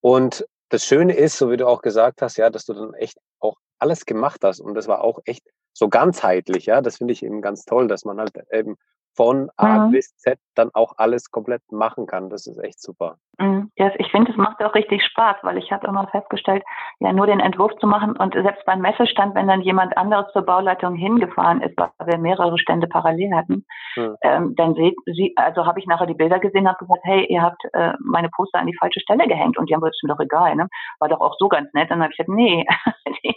Und 0.00 0.46
das 0.68 0.84
Schöne 0.84 1.14
ist, 1.16 1.38
so 1.38 1.50
wie 1.50 1.56
du 1.56 1.66
auch 1.66 1.80
gesagt 1.80 2.22
hast, 2.22 2.36
ja, 2.36 2.50
dass 2.50 2.64
du 2.64 2.74
dann 2.74 2.94
echt 2.94 3.18
auch 3.40 3.56
alles 3.78 4.04
gemacht 4.04 4.40
hast. 4.42 4.60
Und 4.60 4.74
das 4.74 4.88
war 4.88 5.02
auch 5.02 5.20
echt 5.24 5.44
so 5.76 5.88
ganzheitlich, 5.88 6.66
ja. 6.66 6.80
Das 6.80 6.96
finde 6.96 7.12
ich 7.12 7.22
eben 7.22 7.42
ganz 7.42 7.64
toll, 7.64 7.86
dass 7.86 8.04
man 8.04 8.18
halt 8.18 8.32
eben 8.50 8.76
von 9.16 9.50
A 9.56 9.86
mhm. 9.86 9.92
bis 9.92 10.14
Z 10.16 10.38
dann 10.54 10.70
auch 10.74 10.92
alles 10.98 11.30
komplett 11.30 11.62
machen 11.72 12.06
kann. 12.06 12.28
Das 12.28 12.46
ist 12.46 12.62
echt 12.62 12.80
super. 12.80 13.16
Mhm. 13.38 13.70
Ja, 13.76 13.90
ich 13.98 14.10
finde, 14.10 14.30
es 14.30 14.36
macht 14.36 14.62
auch 14.62 14.74
richtig 14.74 15.02
Spaß, 15.04 15.36
weil 15.42 15.58
ich 15.58 15.72
habe 15.72 15.86
immer 15.86 16.06
festgestellt, 16.08 16.62
ja, 17.00 17.12
nur 17.12 17.26
den 17.26 17.40
Entwurf 17.40 17.72
zu 17.78 17.86
machen 17.86 18.16
und 18.16 18.34
selbst 18.34 18.64
beim 18.64 18.80
Messestand, 18.80 19.34
wenn 19.34 19.48
dann 19.48 19.62
jemand 19.62 19.96
anderes 19.96 20.26
zur 20.32 20.42
Bauleitung 20.42 20.94
hingefahren 20.94 21.60
ist, 21.62 21.76
weil 21.76 21.90
wir 22.06 22.18
mehrere 22.18 22.58
Stände 22.58 22.86
parallel 22.86 23.34
hatten, 23.34 23.64
mhm. 23.96 24.16
ähm, 24.22 24.54
dann 24.56 24.74
seht 24.74 24.94
sie, 25.06 25.32
also 25.36 25.66
habe 25.66 25.80
ich 25.80 25.86
nachher 25.86 26.06
die 26.06 26.14
Bilder 26.14 26.38
gesehen, 26.38 26.68
habe 26.68 26.78
gesagt, 26.78 27.00
hey, 27.04 27.26
ihr 27.26 27.42
habt 27.42 27.62
äh, 27.72 27.92
meine 28.00 28.30
Poster 28.30 28.58
an 28.58 28.66
die 28.66 28.76
falsche 28.78 29.00
Stelle 29.00 29.26
gehängt 29.26 29.58
und 29.58 29.68
die 29.68 29.74
haben 29.74 29.80
gesagt, 29.80 29.96
ist 29.96 30.04
mir 30.04 30.14
doch 30.14 30.20
egal, 30.20 30.56
ne? 30.56 30.68
War 30.98 31.08
doch 31.08 31.20
auch 31.20 31.34
so 31.38 31.48
ganz 31.48 31.72
nett. 31.74 31.90
Dann 31.90 32.02
habe 32.02 32.12
ich 32.12 32.16
gesagt, 32.16 32.34
nee, 32.34 32.64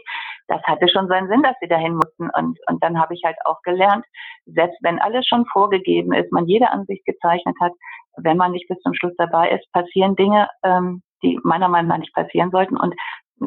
das 0.50 0.62
hatte 0.64 0.90
schon 0.90 1.08
seinen 1.08 1.30
Sinn, 1.30 1.44
dass 1.44 1.56
sie 1.62 1.68
dahin 1.68 1.96
mussten. 1.96 2.30
Und, 2.32 2.60
und 2.68 2.84
dann 2.84 3.00
habe 3.00 3.14
ich 3.14 3.22
halt 3.24 3.38
auch 3.46 3.62
gelernt, 3.62 4.06
selbst 4.46 4.78
wenn 4.82 5.00
alles 5.00 5.26
schon 5.28 5.46
vorgegeben 5.46 6.14
ist, 6.14 6.32
man 6.32 6.48
jede 6.48 6.70
Ansicht 6.70 7.06
gezeichnet 7.06 7.56
hat, 7.62 7.72
wenn 8.18 8.38
man 8.38 8.52
nicht 8.52 8.68
bis 8.68 8.80
zum 8.80 8.94
Schluss 8.94 9.14
dabei 9.18 9.52
ist, 9.52 9.72
passieren 9.72 10.16
Dinge, 10.16 10.50
ähm, 10.64 11.02
die 11.24 11.40
meiner 11.44 11.70
Meinung 11.70 11.90
nach 11.90 11.98
nicht 11.98 12.14
passieren 12.14 12.52
sollten. 12.52 12.78
Und 12.78 12.96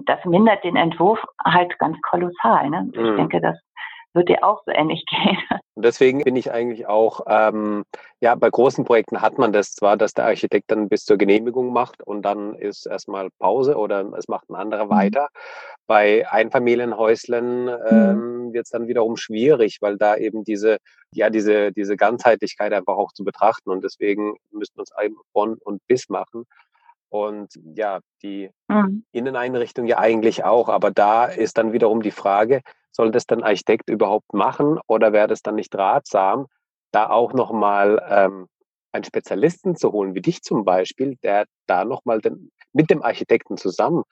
das 0.07 0.25
mindert 0.25 0.65
den 0.65 0.77
Entwurf 0.77 1.19
halt 1.45 1.79
ganz 1.79 1.97
kolossal. 2.03 2.71
Ne? 2.71 2.89
Ich 2.93 3.01
mhm. 3.01 3.17
denke, 3.17 3.41
das 3.41 3.59
wird 4.15 4.29
dir 4.29 4.45
auch 4.45 4.63
so 4.65 4.73
ähnlich 4.73 5.05
gehen. 5.11 5.39
Und 5.75 5.85
deswegen 5.85 6.23
bin 6.23 6.37
ich 6.37 6.53
eigentlich 6.53 6.87
auch, 6.87 7.21
ähm, 7.27 7.85
ja, 8.21 8.35
bei 8.35 8.51
großen 8.51 8.85
Projekten 8.85 9.23
hat 9.23 9.39
man 9.39 9.53
das 9.53 9.75
zwar, 9.75 9.97
dass 9.97 10.13
der 10.13 10.27
Architekt 10.27 10.71
dann 10.71 10.89
bis 10.89 11.05
zur 11.05 11.17
Genehmigung 11.17 11.73
macht 11.73 12.03
und 12.03 12.23
dann 12.23 12.55
ist 12.55 12.87
erstmal 12.87 13.31
Pause 13.39 13.77
oder 13.77 14.05
es 14.17 14.29
macht 14.29 14.51
ein 14.51 14.55
anderer 14.55 14.87
mhm. 14.87 14.91
weiter. 14.91 15.29
Bei 15.87 16.31
Einfamilienhäuslern 16.31 17.65
mhm. 17.65 17.71
ähm, 17.91 18.53
wird 18.53 18.65
es 18.65 18.71
dann 18.71 18.89
wiederum 18.89 19.17
schwierig, 19.17 19.79
weil 19.81 19.97
da 19.97 20.17
eben 20.17 20.45
diese, 20.45 20.79
ja, 21.15 21.31
diese, 21.31 21.73
diese 21.73 21.97
Ganzheitlichkeit 21.97 22.73
einfach 22.73 22.95
auch 22.95 23.13
zu 23.13 23.25
betrachten 23.25 23.71
und 23.71 23.83
deswegen 23.83 24.37
müssen 24.51 24.77
wir 24.77 24.81
uns 24.81 24.93
eben 25.03 25.17
von 25.33 25.59
und 25.59 25.81
bis 25.87 26.09
machen. 26.09 26.45
Und 27.09 27.51
ja, 27.75 28.01
die 28.23 28.51
mhm. 28.69 29.05
Inneneinrichtung 29.13 29.87
ja 29.87 29.99
eigentlich 29.99 30.45
auch, 30.45 30.69
aber 30.69 30.91
da 30.91 31.27
ist 31.27 31.59
dann 31.59 31.73
wiederum 31.73 32.03
die 32.03 32.11
Frage, 32.11 32.63
soll 32.91 33.11
das 33.11 33.27
dann 33.27 33.43
Architekt 33.43 33.91
überhaupt 33.91 34.33
machen 34.33 34.79
oder 34.87 35.13
wäre 35.13 35.29
das 35.29 35.43
dann 35.43 35.57
nicht 35.57 35.75
ratsam, 35.75 36.47
da 36.91 37.11
auch 37.11 37.33
nochmal 37.33 38.03
ähm, 38.09 38.47
einen 38.93 39.05
Spezialisten 39.05 39.77
zu 39.77 39.93
holen, 39.93 40.15
wie 40.15 40.21
dich 40.21 40.43
zum 40.43 40.65
Beispiel, 40.65 41.17
der 41.23 41.47
da 41.67 41.85
nochmal 41.85 42.21
mit 42.73 42.91
dem 42.91 43.03
Architekten 43.03 43.57
zusammen 43.57 44.05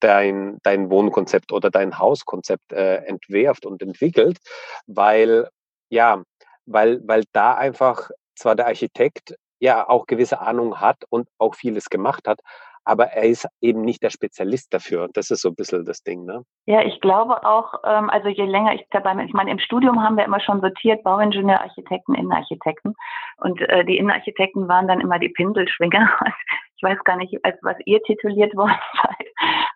dein, 0.00 0.58
dein 0.62 0.90
Wohnkonzept 0.90 1.52
oder 1.52 1.70
dein 1.70 1.98
Hauskonzept 1.98 2.72
äh, 2.72 2.96
entwerft 3.04 3.66
und 3.66 3.82
entwickelt, 3.82 4.38
weil, 4.86 5.48
ja, 5.90 6.22
weil, 6.66 7.00
weil 7.06 7.24
da 7.32 7.54
einfach 7.54 8.10
zwar 8.34 8.54
der 8.54 8.66
Architekt 8.66 9.36
ja 9.60 9.88
auch 9.88 10.06
gewisse 10.06 10.40
Ahnung 10.40 10.80
hat 10.80 11.04
und 11.10 11.28
auch 11.38 11.54
vieles 11.54 11.90
gemacht 11.90 12.28
hat, 12.28 12.40
aber 12.88 13.08
er 13.12 13.24
ist 13.24 13.46
eben 13.60 13.82
nicht 13.82 14.02
der 14.02 14.08
Spezialist 14.08 14.72
dafür. 14.72 15.08
Das 15.12 15.30
ist 15.30 15.42
so 15.42 15.50
ein 15.50 15.54
bisschen 15.54 15.84
das 15.84 16.02
Ding, 16.02 16.24
ne? 16.24 16.42
Ja, 16.64 16.82
ich 16.82 17.00
glaube 17.02 17.44
auch, 17.44 17.74
ähm, 17.84 18.08
also 18.08 18.28
je 18.28 18.46
länger 18.46 18.74
ich 18.74 18.82
dabei 18.90 19.14
bin, 19.14 19.26
ich 19.26 19.34
meine, 19.34 19.50
im 19.50 19.58
Studium 19.58 20.02
haben 20.02 20.16
wir 20.16 20.24
immer 20.24 20.40
schon 20.40 20.62
sortiert, 20.62 21.04
Bauingenieur, 21.04 21.60
Architekten, 21.60 22.14
Innenarchitekten. 22.14 22.94
Und 23.36 23.60
äh, 23.60 23.84
die 23.84 23.98
Innenarchitekten 23.98 24.68
waren 24.68 24.88
dann 24.88 25.00
immer 25.00 25.18
die 25.18 25.28
Pinselschwinger. 25.28 26.08
Ich 26.80 26.84
weiß 26.84 27.02
gar 27.02 27.16
nicht, 27.16 27.36
was 27.62 27.76
ihr 27.86 28.00
tituliert 28.04 28.54
worden 28.54 28.78
seid. 29.02 29.26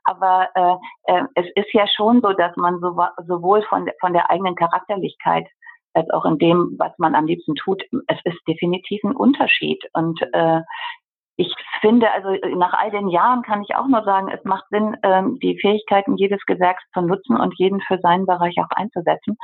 Aber 0.05 0.49
äh, 0.55 1.13
äh, 1.13 1.25
es 1.35 1.47
ist 1.57 1.73
ja 1.73 1.85
schon 1.89 2.21
so, 2.21 2.33
dass 2.33 2.55
man 2.55 2.79
so, 2.79 2.97
sowohl 3.27 3.61
von, 3.65 3.91
von 3.99 4.13
der 4.13 4.31
eigenen 4.31 4.55
Charakterlichkeit 4.55 5.49
als 5.95 6.09
auch 6.11 6.25
in 6.25 6.39
dem, 6.39 6.77
was 6.79 6.93
man 6.99 7.17
am 7.17 7.27
liebsten 7.27 7.57
tut, 7.57 7.83
es 8.07 8.19
ist 8.23 8.39
definitiv 8.47 9.03
ein 9.03 9.17
Unterschied. 9.17 9.85
Und 9.95 10.23
äh, 10.33 10.61
ich 11.43 11.55
finde, 11.81 12.11
also 12.13 12.31
nach 12.57 12.73
all 12.73 12.91
den 12.91 13.09
Jahren 13.09 13.43
kann 13.43 13.63
ich 13.63 13.75
auch 13.75 13.89
nur 13.89 14.05
sagen, 14.05 14.29
es 14.29 14.45
macht 14.45 14.65
Sinn, 14.71 14.97
ähm, 15.03 15.39
die 15.43 15.59
Fähigkeiten 15.61 16.17
jedes 16.17 16.41
Gewerks 16.47 16.83
zu 16.95 17.01
nutzen 17.01 17.37
und 17.37 17.55
jeden 17.59 17.81
für 17.81 17.99
seinen 17.99 18.27
Bereich 18.27 18.57
auch 18.59 18.71
einzusetzen 18.77 19.37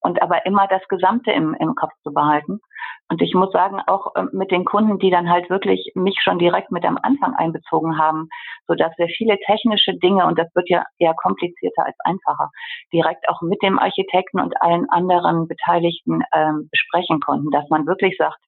und 0.00 0.20
aber 0.20 0.44
immer 0.44 0.66
das 0.68 0.86
Gesamte 0.88 1.32
im, 1.32 1.54
im 1.54 1.74
Kopf 1.74 1.92
zu 2.02 2.12
behalten. 2.12 2.60
Und 3.08 3.22
ich 3.22 3.34
muss 3.34 3.52
sagen, 3.52 3.80
auch 3.86 4.12
ähm, 4.16 4.28
mit 4.32 4.50
den 4.50 4.64
Kunden, 4.64 4.98
die 4.98 5.10
dann 5.10 5.30
halt 5.30 5.48
wirklich 5.48 5.92
mich 5.94 6.20
schon 6.22 6.38
direkt 6.38 6.70
mit 6.70 6.84
am 6.84 6.98
Anfang 7.02 7.34
einbezogen 7.34 7.98
haben, 7.98 8.28
so 8.66 8.74
dass 8.74 8.92
wir 8.98 9.06
viele 9.08 9.38
technische 9.46 9.94
Dinge, 9.94 10.26
und 10.26 10.38
das 10.38 10.48
wird 10.54 10.68
ja 10.68 10.84
eher 10.98 11.14
komplizierter 11.14 11.86
als 11.86 11.96
einfacher, 12.04 12.50
direkt 12.92 13.28
auch 13.28 13.40
mit 13.40 13.62
dem 13.62 13.78
Architekten 13.78 14.40
und 14.40 14.60
allen 14.60 14.90
anderen 14.90 15.48
Beteiligten 15.48 16.22
ähm, 16.34 16.68
besprechen 16.70 17.20
konnten, 17.20 17.50
dass 17.50 17.68
man 17.70 17.86
wirklich 17.86 18.16
sagt, 18.18 18.38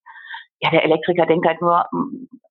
ja, 0.61 0.71
der 0.71 0.85
Elektriker 0.85 1.27
denkt 1.27 1.47
halt 1.47 1.61
nur, 1.61 1.87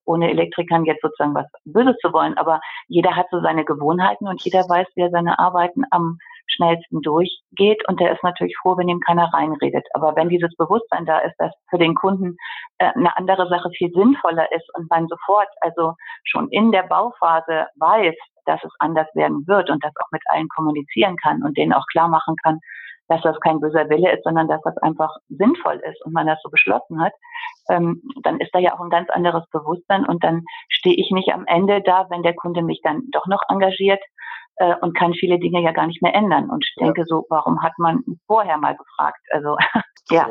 ohne 0.04 0.30
Elektrikern 0.30 0.84
jetzt 0.84 1.02
sozusagen 1.02 1.34
was 1.34 1.46
Böses 1.64 1.96
zu 2.00 2.12
wollen, 2.12 2.36
aber 2.38 2.60
jeder 2.86 3.14
hat 3.14 3.26
so 3.30 3.40
seine 3.40 3.64
Gewohnheiten 3.64 4.26
und 4.26 4.42
jeder 4.42 4.60
weiß, 4.60 4.86
wie 4.94 5.02
er 5.02 5.10
seine 5.10 5.38
Arbeiten 5.38 5.84
am 5.90 6.18
schnellsten 6.46 7.02
durchgeht 7.02 7.86
und 7.88 8.00
der 8.00 8.12
ist 8.12 8.22
natürlich 8.24 8.56
froh, 8.56 8.76
wenn 8.78 8.88
ihm 8.88 9.00
keiner 9.00 9.30
reinredet. 9.32 9.86
Aber 9.92 10.16
wenn 10.16 10.30
dieses 10.30 10.54
Bewusstsein 10.56 11.04
da 11.04 11.18
ist, 11.18 11.34
dass 11.38 11.52
für 11.68 11.78
den 11.78 11.94
Kunden 11.94 12.36
äh, 12.78 12.90
eine 12.94 13.14
andere 13.18 13.48
Sache 13.48 13.70
viel 13.76 13.92
sinnvoller 13.92 14.50
ist 14.52 14.66
und 14.74 14.90
man 14.90 15.08
sofort, 15.08 15.48
also 15.60 15.94
schon 16.24 16.48
in 16.48 16.72
der 16.72 16.84
Bauphase 16.84 17.66
weiß, 17.76 18.14
dass 18.46 18.64
es 18.64 18.72
anders 18.78 19.08
werden 19.14 19.46
wird 19.46 19.68
und 19.68 19.84
das 19.84 19.92
auch 20.00 20.10
mit 20.10 20.22
allen 20.30 20.48
kommunizieren 20.48 21.16
kann 21.16 21.42
und 21.42 21.58
denen 21.58 21.74
auch 21.74 21.86
klar 21.90 22.08
machen 22.08 22.34
kann, 22.42 22.60
dass 23.08 23.22
das 23.22 23.40
kein 23.40 23.60
böser 23.60 23.88
Wille 23.88 24.12
ist, 24.16 24.24
sondern 24.24 24.48
dass 24.48 24.60
das 24.62 24.76
einfach 24.78 25.16
sinnvoll 25.28 25.80
ist 25.90 26.04
und 26.04 26.12
man 26.12 26.26
das 26.26 26.40
so 26.42 26.50
beschlossen 26.50 27.00
hat, 27.00 27.12
ähm, 27.70 28.02
dann 28.22 28.38
ist 28.40 28.54
da 28.54 28.58
ja 28.58 28.74
auch 28.74 28.80
ein 28.80 28.90
ganz 28.90 29.10
anderes 29.10 29.46
Bewusstsein 29.50 30.04
und 30.06 30.22
dann 30.22 30.44
stehe 30.68 30.96
ich 30.96 31.10
nicht 31.10 31.32
am 31.32 31.46
Ende 31.46 31.82
da, 31.82 32.06
wenn 32.10 32.22
der 32.22 32.34
Kunde 32.34 32.62
mich 32.62 32.80
dann 32.82 33.02
doch 33.10 33.26
noch 33.26 33.42
engagiert 33.48 34.02
äh, 34.58 34.74
und 34.80 34.96
kann 34.96 35.14
viele 35.14 35.38
Dinge 35.38 35.62
ja 35.62 35.72
gar 35.72 35.86
nicht 35.86 36.02
mehr 36.02 36.14
ändern. 36.14 36.50
Und 36.50 36.64
ich 36.64 36.74
denke 36.78 37.00
ja. 37.02 37.06
so, 37.06 37.26
warum 37.28 37.62
hat 37.62 37.72
man 37.78 38.04
vorher 38.26 38.58
mal 38.58 38.76
gefragt? 38.76 39.20
Also 39.30 39.56
ja, 40.10 40.28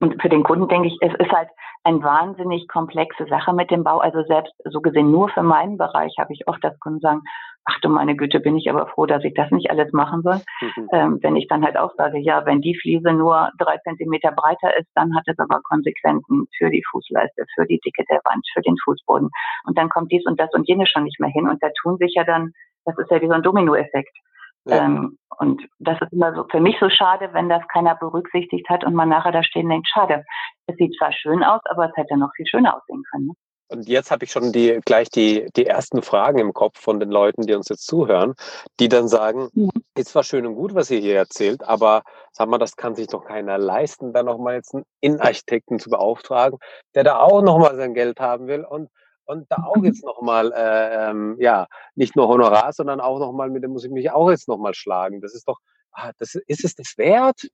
und 0.00 0.20
für 0.20 0.28
den 0.28 0.42
Kunden 0.42 0.68
denke 0.68 0.88
ich, 0.88 0.96
es 1.00 1.14
ist 1.14 1.32
halt 1.32 1.48
eine 1.84 2.02
wahnsinnig 2.02 2.68
komplexe 2.68 3.26
Sache 3.26 3.52
mit 3.52 3.70
dem 3.70 3.84
Bau. 3.84 3.98
Also 3.98 4.22
selbst 4.24 4.52
so 4.64 4.80
gesehen 4.80 5.10
nur 5.10 5.28
für 5.30 5.42
meinen 5.42 5.78
Bereich 5.78 6.14
habe 6.18 6.32
ich 6.32 6.46
oft 6.46 6.62
das 6.62 6.78
Kunden 6.80 7.00
sagen, 7.00 7.22
ach 7.64 7.78
du 7.80 7.88
meine 7.88 8.16
Güte, 8.16 8.40
bin 8.40 8.56
ich 8.56 8.68
aber 8.70 8.86
froh, 8.88 9.06
dass 9.06 9.24
ich 9.24 9.34
das 9.34 9.50
nicht 9.50 9.70
alles 9.70 9.92
machen 9.92 10.22
soll. 10.22 10.40
Mhm. 10.60 10.88
Ähm, 10.92 11.18
wenn 11.22 11.36
ich 11.36 11.46
dann 11.48 11.64
halt 11.64 11.76
auch 11.76 11.92
sage, 11.96 12.18
ja, 12.18 12.44
wenn 12.46 12.60
die 12.60 12.76
Fliese 12.76 13.12
nur 13.12 13.50
drei 13.58 13.78
Zentimeter 13.78 14.32
breiter 14.32 14.76
ist, 14.78 14.88
dann 14.94 15.14
hat 15.14 15.24
es 15.26 15.38
aber 15.38 15.60
Konsequenzen 15.62 16.46
für 16.56 16.70
die 16.70 16.82
Fußleiste, 16.90 17.44
für 17.54 17.66
die 17.66 17.80
Dicke 17.84 18.04
der 18.10 18.20
Wand, 18.24 18.46
für 18.52 18.62
den 18.62 18.76
Fußboden. 18.84 19.30
Und 19.64 19.78
dann 19.78 19.88
kommt 19.88 20.10
dies 20.12 20.24
und 20.26 20.40
das 20.40 20.52
und 20.52 20.68
jenes 20.68 20.88
schon 20.90 21.04
nicht 21.04 21.20
mehr 21.20 21.30
hin. 21.30 21.48
Und 21.48 21.62
da 21.62 21.68
tun 21.82 21.96
sich 21.98 22.14
ja 22.14 22.24
dann, 22.24 22.52
das 22.84 22.96
ist 22.98 23.10
ja 23.10 23.20
wie 23.20 23.28
so 23.28 23.32
ein 23.32 23.42
Dominoeffekt. 23.42 24.16
Ja. 24.64 24.84
Ähm, 24.84 25.18
und 25.38 25.62
das 25.78 26.00
ist 26.02 26.12
immer 26.12 26.34
so 26.34 26.44
für 26.50 26.60
mich 26.60 26.76
so 26.78 26.90
schade, 26.90 27.30
wenn 27.32 27.48
das 27.48 27.62
keiner 27.72 27.94
berücksichtigt 27.94 28.68
hat 28.68 28.84
und 28.84 28.94
man 28.94 29.08
nachher 29.08 29.32
da 29.32 29.42
stehen 29.42 29.68
denkt, 29.68 29.88
schade. 29.88 30.24
Es 30.66 30.76
sieht 30.76 30.94
zwar 30.98 31.12
schön 31.12 31.42
aus, 31.42 31.60
aber 31.64 31.86
es 31.86 31.96
hätte 31.96 32.16
noch 32.16 32.30
viel 32.36 32.46
schöner 32.46 32.76
aussehen 32.76 33.02
können. 33.10 33.28
Ne? 33.28 33.32
Und 33.70 33.88
jetzt 33.88 34.10
habe 34.10 34.24
ich 34.24 34.32
schon 34.32 34.52
die, 34.52 34.80
gleich 34.84 35.10
die, 35.10 35.48
die 35.54 35.64
ersten 35.64 36.02
Fragen 36.02 36.40
im 36.40 36.52
Kopf 36.52 36.80
von 36.80 36.98
den 36.98 37.10
Leuten, 37.10 37.42
die 37.46 37.54
uns 37.54 37.68
jetzt 37.68 37.86
zuhören, 37.86 38.34
die 38.80 38.88
dann 38.88 39.06
sagen, 39.06 39.48
ja. 39.54 39.68
ist 39.96 40.08
zwar 40.08 40.24
schön 40.24 40.44
und 40.44 40.56
gut, 40.56 40.74
was 40.74 40.90
ihr 40.90 40.98
hier 40.98 41.16
erzählt, 41.16 41.62
aber 41.62 42.02
sag 42.32 42.48
mal, 42.48 42.58
das 42.58 42.74
kann 42.74 42.96
sich 42.96 43.06
doch 43.06 43.24
keiner 43.24 43.58
leisten, 43.58 44.12
da 44.12 44.24
nochmal 44.24 44.56
jetzt 44.56 44.74
einen 44.74 44.84
Innenarchitekten 45.00 45.78
zu 45.78 45.88
beauftragen, 45.88 46.58
der 46.96 47.04
da 47.04 47.20
auch 47.20 47.42
nochmal 47.42 47.76
sein 47.76 47.94
Geld 47.94 48.18
haben 48.18 48.48
will 48.48 48.64
und, 48.64 48.90
und 49.30 49.46
da 49.50 49.62
auch 49.64 49.82
jetzt 49.82 50.04
nochmal, 50.04 50.52
äh, 50.52 51.10
ähm, 51.10 51.36
ja, 51.38 51.66
nicht 51.94 52.16
nur 52.16 52.28
Honorar, 52.28 52.72
sondern 52.72 53.00
auch 53.00 53.18
nochmal, 53.18 53.50
mit 53.50 53.62
dem 53.62 53.72
muss 53.72 53.84
ich 53.84 53.90
mich 53.90 54.10
auch 54.10 54.30
jetzt 54.30 54.48
nochmal 54.48 54.74
schlagen. 54.74 55.20
Das 55.20 55.34
ist 55.34 55.48
doch, 55.48 55.58
ah, 55.92 56.10
das, 56.18 56.34
ist 56.34 56.64
es 56.64 56.74
das 56.74 56.98
wert? 56.98 57.48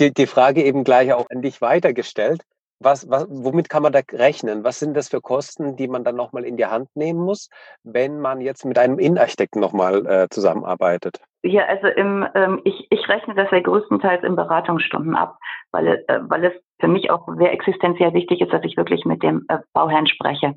Die, 0.00 0.12
die 0.12 0.26
Frage 0.26 0.62
eben 0.62 0.84
gleich 0.84 1.12
auch 1.12 1.26
an 1.30 1.42
dich 1.42 1.60
weitergestellt 1.60 2.42
was, 2.80 3.08
was, 3.10 3.26
womit 3.28 3.68
kann 3.68 3.82
man 3.82 3.92
da 3.92 4.00
rechnen? 4.12 4.64
Was 4.64 4.78
sind 4.78 4.96
das 4.96 5.08
für 5.08 5.20
Kosten, 5.20 5.76
die 5.76 5.88
man 5.88 6.04
dann 6.04 6.16
nochmal 6.16 6.44
in 6.44 6.56
die 6.56 6.66
Hand 6.66 6.88
nehmen 6.94 7.20
muss, 7.20 7.48
wenn 7.82 8.20
man 8.20 8.40
jetzt 8.40 8.64
mit 8.64 8.78
einem 8.78 8.98
Innenarchitekten 8.98 9.60
nochmal 9.60 10.06
äh, 10.06 10.28
zusammenarbeitet? 10.30 11.20
Ja, 11.42 11.64
also 11.66 11.88
im, 11.88 12.26
ähm, 12.34 12.60
ich, 12.64 12.86
ich 12.90 13.08
rechne 13.08 13.34
das 13.34 13.50
ja 13.50 13.60
größtenteils 13.60 14.24
in 14.24 14.36
Beratungsstunden 14.36 15.16
ab, 15.16 15.38
weil, 15.72 16.04
äh, 16.08 16.20
weil 16.22 16.44
es 16.44 16.52
für 16.80 16.88
mich 16.88 17.10
auch 17.10 17.28
sehr 17.36 17.52
existenziell 17.52 18.12
wichtig 18.14 18.40
ist, 18.40 18.52
dass 18.52 18.64
ich 18.64 18.76
wirklich 18.76 19.04
mit 19.04 19.22
dem 19.22 19.44
äh, 19.48 19.58
Bauherrn 19.72 20.06
spreche. 20.06 20.54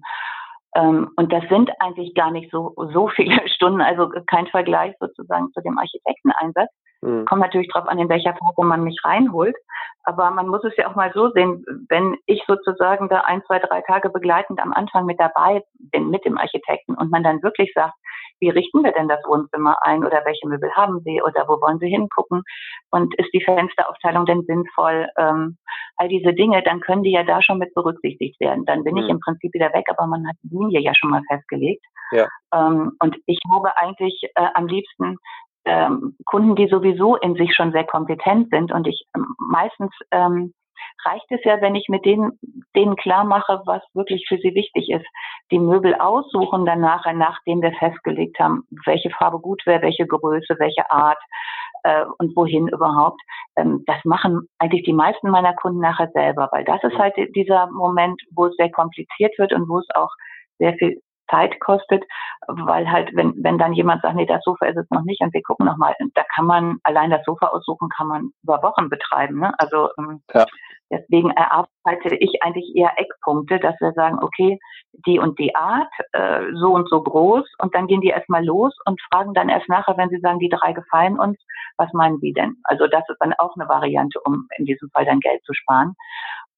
Ähm, 0.76 1.10
und 1.16 1.32
das 1.34 1.44
sind 1.50 1.70
eigentlich 1.80 2.14
gar 2.16 2.32
nicht 2.32 2.52
so, 2.52 2.74
so 2.94 3.08
viele 3.10 3.48
Stunden, 3.50 3.82
also 3.82 4.10
kein 4.28 4.48
Vergleich 4.48 4.96
sozusagen 5.00 5.52
zu 5.54 5.62
dem 5.62 5.78
Architekteneinsatz. 5.78 6.70
Mhm. 7.02 7.26
Kommt 7.26 7.42
natürlich 7.42 7.70
darauf 7.74 7.90
an, 7.90 8.00
in 8.00 8.10
welcher 8.10 8.36
Form 8.36 8.68
man 8.68 8.84
mich 8.84 9.00
reinholt. 9.04 9.56
Aber 10.04 10.32
man 10.32 10.48
muss 10.48 10.64
es 10.64 10.76
ja 10.78 10.90
auch 10.90 10.96
mal 10.96 11.12
so 11.14 11.30
sehen, 11.32 11.64
wenn 11.90 12.18
ich 12.26 12.44
sozusagen 12.48 13.08
da 13.10 13.22
ein, 13.22 13.44
zwei, 13.46 13.60
drei 13.60 13.82
Tage 13.82 14.10
begleitend 14.10 14.60
am 14.60 14.74
Anfang 14.74 15.06
mit 15.06 15.20
dabei 15.20 15.64
bin, 15.78 16.10
mit 16.10 16.26
dem 16.26 16.38
Architekten 16.38 16.96
und 16.96 17.12
man 17.12 17.24
dann 17.24 17.44
wirklich 17.44 17.72
sagt, 17.76 17.94
wie 18.42 18.50
richten 18.50 18.84
wir 18.84 18.92
denn 18.92 19.08
das 19.08 19.22
Wohnzimmer 19.26 19.78
ein 19.82 20.04
oder 20.04 20.22
welche 20.26 20.48
Möbel 20.48 20.72
haben 20.76 21.00
Sie 21.06 21.22
oder 21.22 21.48
wo 21.48 21.62
wollen 21.62 21.80
Sie 21.80 21.88
hingucken 21.88 22.44
und 22.90 23.16
ist 23.18 23.30
die 23.34 23.44
Fensteraufteilung 23.44 24.26
denn 24.26 24.44
sinnvoll? 24.44 25.08
Ähm, 25.18 25.58
all 25.98 26.10
diese 26.10 26.34
Dinge, 26.34 26.62
dann 26.64 26.82
können 26.82 27.04
die 27.04 27.12
ja 27.12 27.24
da 27.24 27.42
schon 27.42 27.60
mit 27.60 27.74
berücksichtigt 27.76 28.40
werden. 28.40 28.66
Dann 28.66 28.84
bin 28.84 28.96
mhm. 28.96 29.02
ich 29.04 29.10
im 29.10 29.20
Prinzip 29.20 29.54
wieder 29.54 29.72
weg, 29.74 29.86
aber 29.90 30.08
man 30.08 30.28
hat 30.28 30.36
die 30.44 30.56
Linie 30.56 30.82
ja 30.82 30.94
schon 30.96 31.12
mal 31.12 31.22
festgelegt. 31.30 31.86
Ja. 32.12 32.28
Ähm, 32.54 32.94
und 33.00 33.18
ich 33.28 33.40
habe 33.52 33.78
eigentlich 33.78 34.22
äh, 34.36 34.48
am 34.56 34.68
liebsten 34.68 35.18
ähm, 35.66 36.16
Kunden, 36.26 36.56
die 36.56 36.68
sowieso 36.68 37.16
in 37.18 37.36
sich 37.36 37.54
schon 37.54 37.72
sehr 37.72 37.86
kompetent 37.86 38.50
sind. 38.50 38.72
Und 38.72 38.88
ich 38.88 39.06
ähm, 39.16 39.36
meistens 39.38 39.92
ähm, 40.12 40.54
reicht 41.06 41.26
es 41.30 41.44
ja, 41.44 41.62
wenn 41.62 41.76
ich 41.76 41.90
mit 41.90 42.06
denen, 42.06 42.40
denen 42.76 42.96
klar 42.96 43.24
mache, 43.24 43.62
was 43.66 43.82
wirklich 43.94 44.26
für 44.28 44.38
sie 44.38 44.56
wichtig 44.56 44.90
ist. 44.90 45.06
Die 45.52 45.60
Möbel 45.60 45.96
aussuchen 45.96 46.66
dann 46.66 46.82
nachher, 46.82 47.14
nachdem 47.14 47.62
wir 47.62 47.74
festgelegt 47.74 48.40
haben, 48.40 48.64
welche 48.86 49.10
Farbe 49.12 49.40
gut 49.40 49.66
wäre, 49.66 49.82
welche 49.82 50.08
Größe, 50.08 50.56
welche 50.60 50.90
Art 50.92 51.20
äh, 51.84 52.06
und 52.20 52.36
wohin 52.36 52.68
überhaupt. 52.68 53.22
Ähm, 53.56 53.84
das 53.88 53.98
machen 54.04 54.48
eigentlich 54.60 54.84
die 54.84 54.94
meisten 54.94 55.30
meiner 55.30 55.54
Kunden 55.54 55.80
nachher 55.80 56.10
selber, 56.14 56.50
weil 56.52 56.64
das 56.66 56.84
ist 56.84 56.98
halt 56.98 57.16
dieser 57.36 57.68
Moment, 57.72 58.22
wo 58.32 58.48
es 58.48 58.56
sehr 58.56 58.72
kompliziert 58.72 59.38
wird 59.38 59.54
und 59.54 59.68
wo 59.70 59.80
es 59.80 59.88
auch 59.96 60.12
sehr 60.60 60.74
viel 60.74 61.02
Zeit 61.32 61.60
kostet, 61.62 62.04
weil 62.48 62.92
halt, 62.92 63.10
wenn, 63.16 63.34
wenn 63.42 63.58
dann 63.58 63.74
jemand 63.74 64.02
sagt, 64.02 64.16
nee, 64.16 64.26
das 64.26 64.44
Sofa 64.44 64.66
ist 64.68 64.78
es 64.78 64.90
noch 64.92 65.04
nicht 65.04 65.22
und 65.22 65.34
wir 65.34 65.42
gucken 65.42 65.66
nochmal, 65.66 65.96
da 66.14 66.24
kann 66.36 66.46
man 66.46 66.78
allein 66.84 67.10
das 67.10 67.24
Sofa 67.26 67.48
aussuchen, 67.48 67.90
kann 67.90 68.08
man 68.08 68.32
über 68.44 68.62
Wochen 68.62 68.90
betreiben. 68.90 69.40
Ne? 69.40 69.54
Also 69.58 69.90
ähm, 69.98 70.22
ja. 70.34 70.46
Deswegen 70.92 71.32
erarbeite 71.32 72.16
ich 72.16 72.44
eigentlich 72.44 72.76
eher 72.76 72.92
Eckpunkte, 72.98 73.60
dass 73.60 73.76
wir 73.80 73.94
sagen, 73.94 74.20
okay, 74.22 74.60
die 75.06 75.20
und 75.20 75.40
die 75.40 75.56
Art, 75.56 75.92
äh, 76.12 76.44
so 76.54 76.74
und 76.74 76.90
so 76.90 77.02
groß 77.02 77.46
und 77.60 77.74
dann 77.74 77.88
gehen 77.88 78.02
die 78.02 78.10
erstmal 78.10 78.46
los 78.46 78.76
und 78.86 79.02
fragen 79.12 79.34
dann 79.34 79.50
erst 79.50 79.70
nachher, 79.70 79.98
wenn 79.98 80.10
sie 80.10 80.20
sagen, 80.20 80.40
die 80.40 80.50
drei 80.50 80.74
gefallen 80.74 81.20
uns, 81.20 81.38
was 81.78 81.92
meinen 81.94 82.20
Sie 82.20 82.34
denn? 82.34 82.58
Also 82.66 82.88
das 82.88 83.04
ist 83.10 83.18
dann 83.20 83.34
auch 83.34 83.56
eine 83.56 83.68
Variante, 83.70 84.20
um 84.24 84.48
in 84.58 84.66
diesem 84.66 84.90
Fall 84.90 85.06
dann 85.06 85.20
Geld 85.20 85.44
zu 85.44 85.54
sparen. 85.54 85.96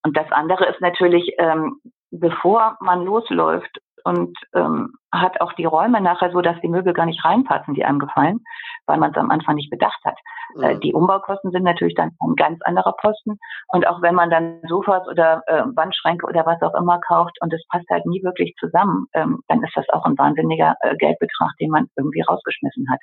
Und 0.04 0.18
das 0.18 0.30
andere 0.32 0.66
ist 0.66 0.82
natürlich, 0.82 1.34
ähm, 1.38 1.80
bevor 2.12 2.78
man 2.82 3.04
losläuft 3.04 3.80
und 4.04 4.38
ähm, 4.54 4.94
hat 5.12 5.40
auch 5.42 5.54
die 5.54 5.66
Räume 5.66 6.02
nachher 6.02 6.32
so, 6.32 6.42
dass 6.42 6.60
die 6.62 6.68
Möbel 6.68 6.94
gar 6.94 7.06
nicht 7.06 7.24
reinpassen, 7.24 7.74
die 7.74 7.86
einem 7.86 8.00
gefallen, 8.00 8.40
weil 8.88 8.98
man 8.98 9.12
es 9.12 9.18
am 9.18 9.32
Anfang 9.32 9.56
nicht 9.56 9.70
bedacht 9.70 10.00
hat. 10.04 10.18
Mhm. 10.56 10.64
Äh, 10.64 10.80
die 10.80 10.94
Umbaukosten 10.94 11.52
sind 11.52 11.64
natürlich 11.64 11.96
dann 11.96 12.12
ein 12.20 12.36
ganz 12.36 12.60
anderer 12.64 12.94
Posten. 12.94 13.38
Und 13.68 13.88
auch 13.88 14.02
wenn 14.02 14.16
man 14.16 14.30
dann 14.30 14.60
Sofas 14.68 15.08
oder 15.08 15.44
äh, 15.48 15.64
Wandschränke 15.76 16.26
oder 16.26 16.46
was 16.46 16.62
auch 16.62 16.76
immer 16.76 17.00
kauft 17.00 17.38
und 17.42 17.54
es 17.54 17.64
passt 17.70 17.90
halt 17.90 18.06
nie 18.06 18.24
wirklich 18.24 18.54
zusammen, 18.60 19.06
ähm, 19.14 19.40
dann 19.48 19.64
ist 19.64 19.76
das 19.76 19.88
auch 19.90 20.06
ein 20.06 20.18
wahnsinniger 20.18 20.76
äh, 20.82 20.96
Geldbetrag, 20.98 21.52
den 21.60 21.70
man 21.70 21.88
irgendwie 21.96 22.22
rausgeschmissen 22.22 22.90
hat. 22.90 23.00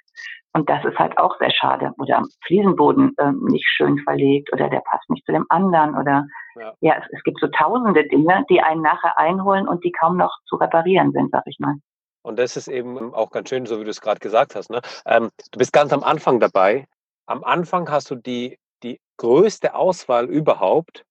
Und 0.52 0.69
das 0.69 0.85
ist 0.85 0.99
halt 0.99 1.16
auch 1.19 1.38
sehr 1.38 1.50
schade. 1.50 1.92
Oder 1.99 2.23
Fliesenboden 2.47 3.14
äh, 3.19 3.33
nicht 3.33 3.66
schön 3.69 3.99
verlegt 3.99 4.52
oder 4.52 4.69
der 4.69 4.80
passt 4.80 5.09
nicht 5.11 5.25
zu 5.25 5.33
dem 5.33 5.47
anderen 5.49 5.97
oder 5.97 6.26
ja, 6.57 6.75
ja 6.80 6.95
es, 6.99 7.04
es, 7.12 7.23
gibt 7.23 7.40
so 7.40 7.49
tausende 7.49 8.07
Dinge, 8.09 8.45
die 8.49 8.61
einen 8.61 8.83
nachher 8.83 9.19
einholen 9.19 9.69
und 9.69 9.85
die 9.85 9.92
kaum 9.92 10.16
noch 10.16 10.37
zu 10.47 10.57
reparieren 10.57 11.12
sind, 11.12 11.30
sag 11.30 11.42
ich 11.47 11.59
mal. 11.59 11.75
Und 12.23 12.38
das 12.38 12.57
ist 12.57 12.69
eben 12.69 13.14
auch 13.14 13.30
ganz 13.30 13.49
schön, 13.49 13.66
so 13.66 13.80
wie 13.80 13.85
du 13.85 13.90
es 13.90 14.00
gerade 14.00 14.21
gesagt 14.21 14.54
hast. 14.54 14.71
Ne? 14.71 14.80
Ähm, 15.07 15.30
du 15.52 15.59
bist 15.59 15.73
ganz 15.73 15.92
am 15.92 16.04
Anfang 16.04 16.38
dabei. 16.38 16.87
Am 17.26 17.45
Anfang 17.45 17.90
hast 17.90 18.11
du 18.11 18.14
die, 18.14 18.59
die 18.83 19.00
größte 19.16 19.75
Auswahl 19.75 20.26
überhaupt 20.26 21.04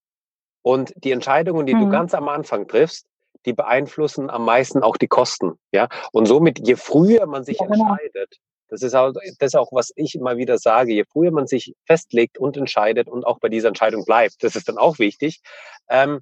und 0.62 0.94
die 0.98 1.12
Entscheidungen, 1.12 1.66
die 1.66 1.74
mhm. 1.74 1.86
du 1.86 1.90
ganz 1.90 2.14
am 2.14 2.30
Anfang 2.30 2.68
triffst, 2.68 3.08
die 3.46 3.54
beeinflussen 3.54 4.30
am 4.30 4.46
meisten 4.46 4.84
auch 4.84 4.98
die 4.98 5.08
Kosten. 5.08 5.58
Ja? 5.72 5.88
Und 6.12 6.28
somit, 6.28 6.68
je 6.68 6.76
früher 6.76 7.26
man 7.26 7.44
sich 7.44 7.60
ja, 7.60 7.66
genau. 7.66 7.90
entscheidet, 7.90 8.38
das 8.70 8.84
ist, 8.84 8.96
auch, 8.96 9.14
das 9.14 9.54
ist 9.54 9.56
auch, 9.56 9.72
was 9.72 9.92
ich 9.96 10.16
immer 10.16 10.38
wieder 10.38 10.58
sage. 10.58 10.94
Je 10.94 11.04
früher 11.12 11.32
man 11.32 11.48
sich 11.48 11.76
festlegt 11.86 12.38
und 12.38 12.56
entscheidet 12.58 13.10
und 13.10 13.26
auch 13.26 13.40
bei 13.40 13.50
dieser 13.50 13.70
Entscheidung 13.70 14.06
bleibt, 14.06 14.44
das 14.44 14.56
ist 14.56 14.70
dann 14.70 14.78
auch 14.78 15.00
wichtig. 15.00 15.42
Ähm, 15.90 16.22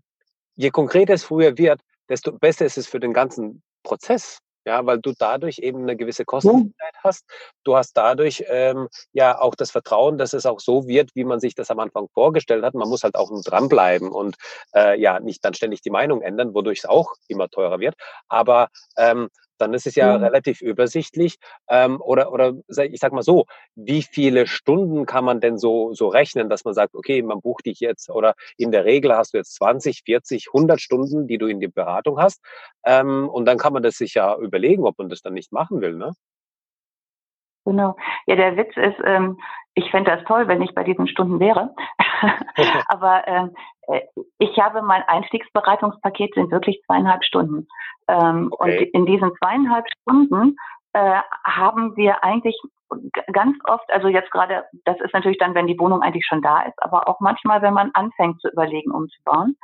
je 0.56 0.72
konkreter 0.72 1.14
es 1.14 1.24
früher 1.24 1.58
wird, 1.58 1.82
desto 2.10 2.32
besser 2.32 2.66
ist 2.66 2.78
es 2.78 2.88
für 2.88 3.00
den 3.00 3.14
ganzen 3.14 3.62
Prozess. 3.84 4.40
Ja, 4.66 4.86
weil 4.86 5.00
du 5.00 5.14
dadurch 5.18 5.60
eben 5.60 5.84
eine 5.84 5.96
gewisse 5.96 6.26
Kostensicherheit 6.26 6.94
ja. 6.96 7.00
hast. 7.06 7.24
Du 7.64 7.78
hast 7.78 7.94
dadurch 7.94 8.44
ähm, 8.50 8.90
ja 9.14 9.40
auch 9.40 9.56
das 9.56 9.72
Vertrauen, 9.72 10.18
dass 10.18 10.34
es 10.34 10.46
auch 10.46 10.60
so 10.60 10.90
wird, 10.90 11.12
wie 11.16 11.24
man 11.24 11.40
sich 11.40 11.56
das 11.56 11.72
am 11.72 11.80
Anfang 11.80 12.10
vorgestellt 12.14 12.66
hat. 12.66 12.74
Man 12.74 12.90
muss 12.90 13.04
halt 13.04 13.16
auch 13.16 13.32
nur 13.32 13.42
dranbleiben 13.44 14.12
und 14.12 14.36
äh, 14.76 15.00
ja 15.00 15.22
nicht 15.22 15.46
dann 15.46 15.54
ständig 15.54 15.80
die 15.84 15.90
Meinung 15.90 16.22
ändern, 16.22 16.54
wodurch 16.54 16.80
es 16.80 16.86
auch 16.86 17.14
immer 17.30 17.48
teurer 17.48 17.80
wird. 17.80 17.96
Aber 18.28 18.68
ähm, 18.98 19.30
dann 19.58 19.74
ist 19.74 19.88
es 19.88 19.96
ja 19.96 20.18
mhm. 20.18 20.24
relativ 20.24 20.62
übersichtlich. 20.62 21.38
Ähm, 21.70 22.02
oder, 22.02 22.32
oder 22.32 22.54
ich 22.68 23.00
sag 23.00 23.14
mal 23.14 23.24
so, 23.24 23.46
wie 23.76 24.04
viele 24.04 24.48
Stunden 24.48 25.06
kann 25.06 25.26
man 25.26 25.40
denn 25.40 25.58
so, 25.58 25.94
so 25.94 26.08
rechnen, 26.08 26.50
dass 26.50 26.66
man 26.66 26.74
sagt, 26.74 26.96
okay, 26.96 27.22
man 27.22 27.42
bucht 27.42 27.66
dich 27.66 27.80
jetzt 27.80 28.10
oder 28.10 28.36
in 28.58 28.72
der 28.72 28.86
Regel 28.86 29.16
hast 29.16 29.34
du 29.34 29.38
jetzt 29.38 29.56
20, 29.56 30.04
40, 30.06 30.48
100 30.54 30.82
Stunden, 30.82 31.28
die 31.28 31.38
du 31.38 31.48
in 31.48 31.60
die 31.60 31.68
Beratung 31.68 32.20
hast. 32.20 32.42
Ähm, 32.86 33.30
und 33.30 33.46
dann 33.46 33.58
kann 33.58 33.74
man 33.74 33.84
das 33.84 33.96
sich 33.96 34.14
ja 34.14 34.38
überlegen, 34.38 34.86
ob 34.86 34.98
man 34.98 35.10
das 35.10 35.22
dann 35.22 35.34
nicht 35.34 35.52
machen 35.52 35.82
will, 35.82 35.94
ne? 35.96 36.14
Genau. 37.68 37.98
Ja, 38.28 38.38
der 38.38 38.56
Witz 38.56 38.78
ist, 38.78 38.98
ähm, 39.04 39.38
ich 39.74 39.92
fände 39.92 40.10
das 40.10 40.24
toll, 40.24 40.48
wenn 40.48 40.62
ich 40.62 40.74
bei 40.74 40.86
diesen 40.86 41.06
Stunden 41.06 41.42
wäre. 41.42 41.76
Aber 42.88 43.28
ähm, 43.28 43.54
äh, 43.88 44.00
ich 44.40 44.58
habe 44.58 44.82
mein 44.82 45.04
Einstiegsbereitungspaket 45.04 46.34
sind 46.34 46.50
wirklich 46.50 46.82
zweieinhalb 46.86 47.26
Stunden. 47.26 47.68
Ähm, 48.08 48.48
okay. 48.52 48.80
Und 48.80 48.94
in 48.94 49.06
diesen 49.06 49.36
zweieinhalb 49.36 49.86
Stunden 50.02 50.56
äh, 50.94 51.20
haben 51.44 51.98
wir 51.98 52.24
eigentlich 52.24 52.58
ganz 53.34 53.58
oft, 53.66 53.92
also 53.92 54.08
jetzt 54.08 54.32
gerade, 54.32 54.64
das 54.86 54.98
ist 55.02 55.14
natürlich 55.14 55.38
dann, 55.38 55.54
wenn 55.54 55.68
die 55.68 55.78
Wohnung 55.78 56.02
eigentlich 56.02 56.26
schon 56.26 56.42
da 56.42 56.62
ist, 56.62 56.82
aber 56.82 57.10
auch 57.10 57.20
manchmal, 57.20 57.62
wenn 57.62 57.74
man 57.74 57.92
anfängt 57.96 58.40
zu 58.40 58.48
überlegen, 58.50 58.92
umzubauen, 58.92 59.58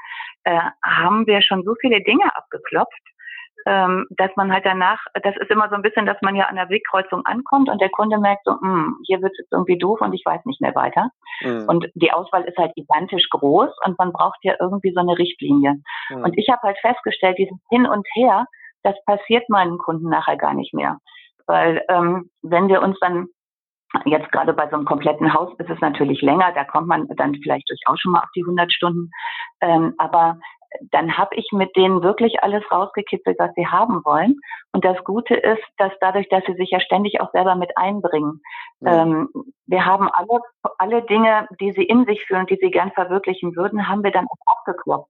äh, 0.43 0.59
haben 0.83 1.25
wir 1.25 1.41
schon 1.41 1.63
so 1.63 1.73
viele 1.79 2.03
Dinge 2.03 2.35
abgeklopft, 2.35 3.12
ähm, 3.65 4.05
dass 4.11 4.31
man 4.35 4.51
halt 4.51 4.65
danach, 4.65 4.99
das 5.23 5.35
ist 5.37 5.49
immer 5.49 5.69
so 5.69 5.75
ein 5.75 5.81
bisschen, 5.81 6.05
dass 6.05 6.17
man 6.21 6.35
ja 6.35 6.45
an 6.45 6.55
der 6.55 6.69
Wegkreuzung 6.69 7.25
ankommt 7.25 7.69
und 7.69 7.81
der 7.81 7.89
Kunde 7.89 8.17
merkt 8.17 8.43
so, 8.45 8.59
hm, 8.59 8.97
hier 9.05 9.21
wird 9.21 9.31
es 9.33 9.39
jetzt 9.39 9.51
irgendwie 9.51 9.77
doof 9.77 10.01
und 10.01 10.13
ich 10.13 10.23
weiß 10.25 10.45
nicht 10.45 10.61
mehr 10.61 10.75
weiter. 10.75 11.09
Mhm. 11.41 11.65
Und 11.67 11.87
die 11.95 12.11
Auswahl 12.11 12.43
ist 12.43 12.57
halt 12.57 12.75
gigantisch 12.75 13.29
groß 13.29 13.71
und 13.85 13.97
man 13.97 14.11
braucht 14.11 14.39
ja 14.43 14.55
irgendwie 14.59 14.93
so 14.93 14.99
eine 14.99 15.17
Richtlinie. 15.17 15.75
Mhm. 16.09 16.23
Und 16.23 16.37
ich 16.37 16.49
habe 16.49 16.61
halt 16.63 16.77
festgestellt, 16.79 17.37
dieses 17.37 17.57
Hin 17.69 17.85
und 17.85 18.05
Her, 18.13 18.45
das 18.83 18.95
passiert 19.05 19.47
meinen 19.49 19.77
Kunden 19.77 20.09
nachher 20.09 20.37
gar 20.37 20.53
nicht 20.53 20.73
mehr. 20.73 20.97
Weil 21.45 21.83
ähm, 21.89 22.29
wenn 22.41 22.67
wir 22.67 22.81
uns 22.81 22.97
dann 22.99 23.27
Jetzt 24.05 24.31
gerade 24.31 24.53
bei 24.53 24.67
so 24.69 24.75
einem 24.75 24.85
kompletten 24.85 25.33
Haus 25.33 25.53
ist 25.59 25.69
es 25.69 25.79
natürlich 25.79 26.21
länger, 26.21 26.51
da 26.53 26.63
kommt 26.63 26.87
man 26.87 27.07
dann 27.15 27.35
vielleicht 27.35 27.69
durchaus 27.69 27.99
schon 27.99 28.13
mal 28.13 28.21
auf 28.21 28.31
die 28.35 28.41
100 28.41 28.71
Stunden. 28.73 29.11
Ähm, 29.61 29.93
aber 29.99 30.39
dann 30.81 31.17
habe 31.17 31.35
ich 31.35 31.49
mit 31.51 31.75
denen 31.75 32.03
wirklich 32.03 32.43
alles 32.43 32.63
rausgekitzelt, 32.71 33.37
was 33.39 33.53
sie 33.55 33.67
haben 33.67 34.03
wollen. 34.05 34.39
Und 34.71 34.85
das 34.85 35.03
Gute 35.03 35.35
ist, 35.35 35.63
dass 35.77 35.91
dadurch, 36.01 36.29
dass 36.29 36.43
sie 36.45 36.55
sich 36.55 36.71
ja 36.71 36.79
ständig 36.79 37.21
auch 37.21 37.31
selber 37.31 37.55
mit 37.55 37.77
einbringen, 37.77 38.41
ja. 38.81 39.03
ähm, 39.03 39.29
wir 39.65 39.85
haben 39.85 40.09
alle, 40.11 40.39
alle 40.77 41.01
Dinge, 41.03 41.47
die 41.59 41.71
sie 41.71 41.83
in 41.83 42.05
sich 42.05 42.25
fühlen, 42.25 42.45
die 42.47 42.57
sie 42.61 42.71
gern 42.71 42.91
verwirklichen 42.91 43.55
würden, 43.55 43.87
haben 43.87 44.03
wir 44.03 44.11
dann 44.11 44.27
auch 44.27 44.57
abgeklopft. 44.57 45.09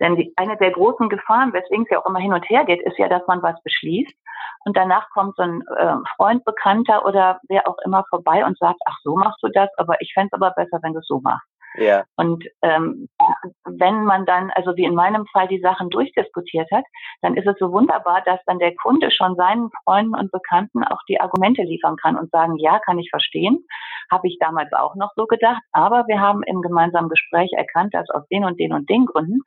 Denn 0.00 0.16
die, 0.16 0.32
eine 0.36 0.56
der 0.56 0.72
großen 0.72 1.08
Gefahren, 1.08 1.52
weswegen 1.52 1.84
es 1.84 1.90
ja 1.90 2.00
auch 2.00 2.06
immer 2.06 2.18
hin 2.18 2.32
und 2.32 2.48
her 2.50 2.64
geht, 2.64 2.82
ist 2.82 2.98
ja, 2.98 3.08
dass 3.08 3.26
man 3.28 3.42
was 3.42 3.62
beschließt 3.62 4.14
und 4.64 4.76
danach 4.76 5.08
kommt 5.10 5.36
so 5.36 5.42
ein 5.42 5.62
äh, 5.76 5.96
Freund, 6.16 6.44
Bekannter 6.44 7.04
oder 7.04 7.40
wer 7.48 7.68
auch 7.68 7.76
immer 7.84 8.04
vorbei 8.08 8.44
und 8.44 8.58
sagt, 8.58 8.80
ach 8.86 8.96
so 9.02 9.16
machst 9.16 9.42
du 9.42 9.48
das, 9.48 9.68
aber 9.76 10.00
ich 10.00 10.12
fände 10.14 10.30
es 10.32 10.32
aber 10.32 10.50
besser, 10.52 10.78
wenn 10.82 10.94
du 10.94 11.00
es 11.00 11.06
so 11.06 11.20
machst. 11.20 11.46
Ja. 11.76 12.04
Und 12.16 12.44
ähm, 12.62 13.08
wenn 13.64 14.04
man 14.04 14.26
dann, 14.26 14.50
also 14.52 14.76
wie 14.76 14.84
in 14.84 14.94
meinem 14.94 15.26
Fall, 15.26 15.48
die 15.48 15.60
Sachen 15.60 15.90
durchdiskutiert 15.90 16.70
hat, 16.70 16.84
dann 17.22 17.36
ist 17.36 17.46
es 17.46 17.56
so 17.58 17.72
wunderbar, 17.72 18.22
dass 18.24 18.40
dann 18.46 18.58
der 18.58 18.74
Kunde 18.76 19.10
schon 19.10 19.34
seinen 19.36 19.70
Freunden 19.82 20.14
und 20.14 20.30
Bekannten 20.30 20.84
auch 20.84 21.00
die 21.08 21.20
Argumente 21.20 21.62
liefern 21.62 21.96
kann 21.96 22.16
und 22.16 22.30
sagen, 22.30 22.56
ja, 22.58 22.78
kann 22.78 22.98
ich 22.98 23.10
verstehen, 23.10 23.64
habe 24.10 24.28
ich 24.28 24.38
damals 24.38 24.72
auch 24.72 24.94
noch 24.94 25.10
so 25.16 25.26
gedacht, 25.26 25.62
aber 25.72 26.06
wir 26.06 26.20
haben 26.20 26.42
im 26.44 26.62
gemeinsamen 26.62 27.08
Gespräch 27.08 27.50
erkannt, 27.56 27.94
dass 27.94 28.08
aus 28.10 28.26
den 28.28 28.44
und 28.44 28.58
den 28.60 28.72
und 28.72 28.88
den 28.88 29.06
Gründen 29.06 29.40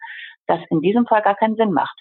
das 0.47 0.59
in 0.69 0.81
diesem 0.81 1.05
Fall 1.05 1.21
gar 1.21 1.35
keinen 1.35 1.55
Sinn 1.55 1.71
macht. 1.71 1.99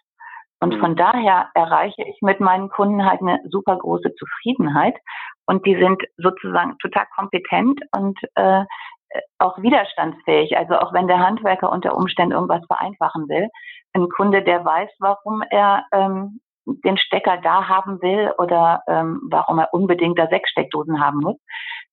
Und 0.61 0.75
mhm. 0.75 0.81
von 0.81 0.97
daher 0.97 1.51
erreiche 1.55 2.03
ich 2.03 2.17
mit 2.23 2.41
meinen 2.41 2.69
Kunden 2.71 3.05
halt 3.05 3.21
eine 3.21 3.41
super 3.51 3.77
große 3.77 4.15
Zufriedenheit. 4.15 4.97
Und 5.47 5.67
die 5.67 5.77
sind 5.77 6.03
sozusagen 6.17 6.77
total 6.79 7.07
kompetent 7.15 7.81
und 7.95 8.19
äh, 8.35 8.65
auch 9.39 9.59
widerstandsfähig. 9.59 10.57
Also 10.57 10.79
auch 10.79 10.93
wenn 10.93 11.09
der 11.09 11.19
Handwerker 11.19 11.71
unter 11.71 11.97
Umständen 11.97 12.33
irgendwas 12.33 12.65
vereinfachen 12.67 13.29
will, 13.29 13.49
ein 13.93 14.09
Kunde, 14.09 14.43
der 14.43 14.65
weiß, 14.65 14.91
warum 14.99 15.43
er 15.51 15.85
ähm, 15.93 16.41
den 16.67 16.99
Stecker 16.99 17.39
da 17.39 17.69
haben 17.69 18.03
will 18.03 18.33
oder 18.39 18.83
ähm, 18.89 19.21
warum 19.31 19.59
er 19.61 19.73
unbedingt 19.73 20.19
da 20.19 20.27
sechs 20.27 20.51
Steckdosen 20.51 21.01
haben 21.01 21.21
muss, 21.21 21.37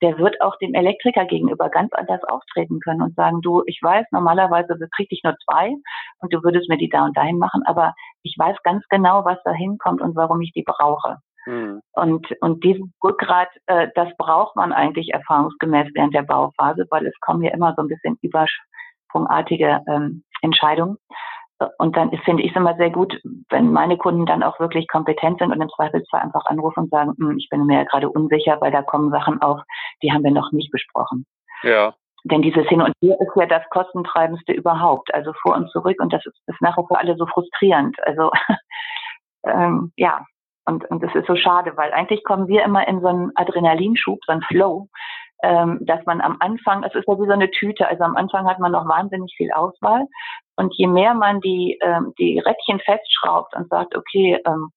der 0.02 0.18
wird 0.18 0.42
auch 0.42 0.58
dem 0.58 0.74
Elektriker 0.74 1.26
gegenüber 1.26 1.70
ganz 1.70 1.94
anders 1.94 2.24
auftreten 2.24 2.80
können 2.80 3.02
und 3.02 3.16
sagen, 3.16 3.42
du, 3.42 3.64
ich 3.68 3.80
weiß, 3.82 4.08
normalerweise 4.12 4.76
krieg 4.96 5.08
ich 5.12 5.22
nur 5.24 5.36
zwei 5.46 5.74
und 6.20 6.34
du 6.34 6.44
würdest 6.44 6.70
mir 6.70 6.78
die 6.78 6.90
da 6.90 7.06
und 7.06 7.16
dahin 7.16 7.38
machen, 7.38 7.62
aber 7.66 7.94
ich 8.24 8.36
weiß 8.38 8.58
ganz 8.64 8.84
genau, 8.90 9.26
was 9.26 9.38
da 9.46 9.52
hinkommt 9.52 10.02
und 10.02 10.16
warum 10.16 10.42
ich 10.42 10.52
die 10.54 10.64
brauche. 10.64 11.18
Mhm. 11.46 11.82
Und, 11.94 12.28
und 12.42 12.64
diesen 12.64 12.94
Rückgrat, 13.04 13.50
äh, 13.68 13.88
das 13.96 14.10
braucht 14.18 14.56
man 14.56 14.72
eigentlich 14.72 15.14
erfahrungsgemäß 15.14 15.90
während 15.94 16.14
der 16.14 16.24
Bauphase, 16.24 16.86
weil 16.90 17.06
es 17.06 17.20
kommen 17.20 17.44
ja 17.44 17.52
immer 17.52 17.74
so 17.76 17.84
ein 17.84 17.88
bisschen 17.88 18.18
übersprungartige 18.22 19.82
ähm, 19.88 20.24
Entscheidungen. 20.42 20.98
Und 21.78 21.96
dann 21.96 22.12
finde 22.26 22.44
ich 22.44 22.52
es 22.52 22.56
immer 22.56 22.76
sehr 22.76 22.90
gut, 22.90 23.20
wenn 23.50 23.72
meine 23.72 23.98
Kunden 23.98 24.26
dann 24.26 24.44
auch 24.44 24.60
wirklich 24.60 24.88
kompetent 24.88 25.40
sind 25.40 25.52
und 25.52 25.62
im 25.62 25.70
Zweifelsfall 25.70 26.22
einfach 26.22 26.46
anrufen 26.46 26.82
und 26.82 26.90
sagen, 26.90 27.14
hm, 27.18 27.38
ich 27.38 27.48
bin 27.50 27.66
mir 27.66 27.80
ja 27.80 27.84
gerade 27.84 28.10
unsicher, 28.10 28.60
weil 28.60 28.72
da 28.72 28.82
kommen 28.82 29.12
Sachen 29.12 29.42
auf, 29.42 29.62
die 30.02 30.12
haben 30.12 30.24
wir 30.24 30.32
noch 30.32 30.52
nicht 30.52 30.72
besprochen. 30.72 31.26
Ja. 31.62 31.94
Denn 32.26 32.42
dieses 32.42 32.68
Hin 32.68 32.82
und 32.82 32.94
Her 33.02 33.18
ist 33.20 33.36
ja 33.36 33.46
das 33.46 33.64
kostentreibendste 33.70 34.54
überhaupt. 34.54 35.14
Also 35.14 35.34
vor 35.42 35.56
und 35.56 35.70
zurück 35.70 35.98
und 36.00 36.12
das 36.14 36.26
ist, 36.26 36.38
ist 36.48 36.62
nachher 36.62 36.86
für 36.88 36.98
alle 36.98 37.16
so 37.18 37.26
frustrierend. 37.28 37.96
Also 38.06 38.32
ähm, 39.46 39.92
ja, 39.96 40.26
und, 40.66 40.90
und 40.90 41.04
das 41.04 41.14
ist 41.16 41.28
so 41.28 41.36
schade, 41.36 41.74
weil 41.76 41.92
eigentlich 41.92 42.24
kommen 42.24 42.48
wir 42.48 42.64
immer 42.64 42.88
in 42.88 43.02
so 43.02 43.08
einen 43.08 43.32
Adrenalinschub, 43.36 44.20
so 44.26 44.32
einen 44.32 44.44
Flow, 44.44 44.88
ähm, 45.44 45.80
dass 45.82 46.06
man 46.06 46.22
am 46.22 46.38
Anfang, 46.40 46.84
es 46.84 46.96
ist 46.96 47.08
ja 47.08 47.20
wie 47.20 47.28
so 47.28 47.34
eine 47.34 47.52
Tüte, 47.52 47.88
also 47.88 48.04
am 48.04 48.16
Anfang 48.16 48.48
hat 48.48 48.60
man 48.60 48.72
noch 48.72 48.88
wahnsinnig 48.88 49.34
viel 49.36 49.52
Auswahl. 49.52 50.08
Und 50.56 50.74
je 50.78 50.88
mehr 50.88 51.14
man 51.14 51.42
die, 51.42 51.78
ähm, 51.82 52.14
die 52.18 52.40
Rädchen 52.40 52.80
festschraubt 52.80 53.56
und 53.56 53.70
sagt, 53.70 53.96
okay, 53.96 54.40
ähm, 54.46 54.70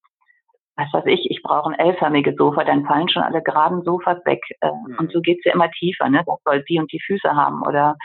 was 0.75 0.91
weiß 0.93 1.05
ich, 1.07 1.31
ich 1.31 1.41
brauche 1.41 1.71
ein 1.71 1.79
L-förmiges 1.79 2.35
Sofa, 2.35 2.63
dann 2.63 2.85
fallen 2.85 3.09
schon 3.09 3.23
alle 3.23 3.41
geraden 3.41 3.83
Sofas 3.83 4.23
weg. 4.25 4.41
Äh, 4.61 4.71
mhm. 4.71 4.97
Und 4.99 5.11
so 5.11 5.21
geht's 5.21 5.43
ja 5.45 5.53
immer 5.53 5.71
tiefer, 5.71 6.09
ne? 6.09 6.23
Das 6.25 6.37
soll 6.45 6.63
die 6.65 6.79
und 6.79 6.91
die 6.91 7.01
Füße 7.01 7.33
haben 7.35 7.61
oder 7.63 7.95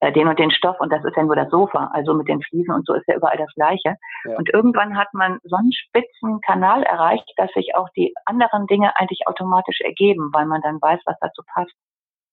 äh, 0.00 0.12
den 0.12 0.28
und 0.28 0.38
den 0.38 0.50
Stoff 0.50 0.76
und 0.80 0.90
das 0.90 1.04
ist 1.04 1.16
ja 1.16 1.22
nur 1.22 1.36
das 1.36 1.50
Sofa, 1.50 1.90
also 1.92 2.14
mit 2.14 2.28
den 2.28 2.42
Fliesen 2.42 2.74
und 2.74 2.86
so 2.86 2.94
ist 2.94 3.06
ja 3.08 3.16
überall 3.16 3.36
das 3.36 3.52
Gleiche. 3.54 3.96
Ja. 4.24 4.36
Und 4.36 4.52
irgendwann 4.52 4.96
hat 4.96 5.08
man 5.12 5.38
so 5.44 5.56
einen 5.56 5.72
spitzen 5.72 6.40
Kanal 6.40 6.82
erreicht, 6.82 7.32
dass 7.36 7.50
sich 7.52 7.74
auch 7.74 7.88
die 7.96 8.12
anderen 8.24 8.66
Dinge 8.66 8.96
eigentlich 8.96 9.26
automatisch 9.26 9.80
ergeben, 9.80 10.30
weil 10.32 10.46
man 10.46 10.60
dann 10.62 10.80
weiß, 10.80 11.00
was 11.06 11.16
dazu 11.20 11.42
passt. 11.54 11.74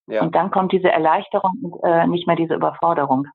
Ja. 0.07 0.21
Und 0.21 0.35
dann 0.35 0.51
kommt 0.51 0.71
diese 0.71 0.91
Erleichterung 0.91 1.51
und 1.61 1.83
äh, 1.83 2.07
nicht 2.07 2.27
mehr 2.27 2.35
diese 2.35 2.55
Überforderung. 2.55 3.27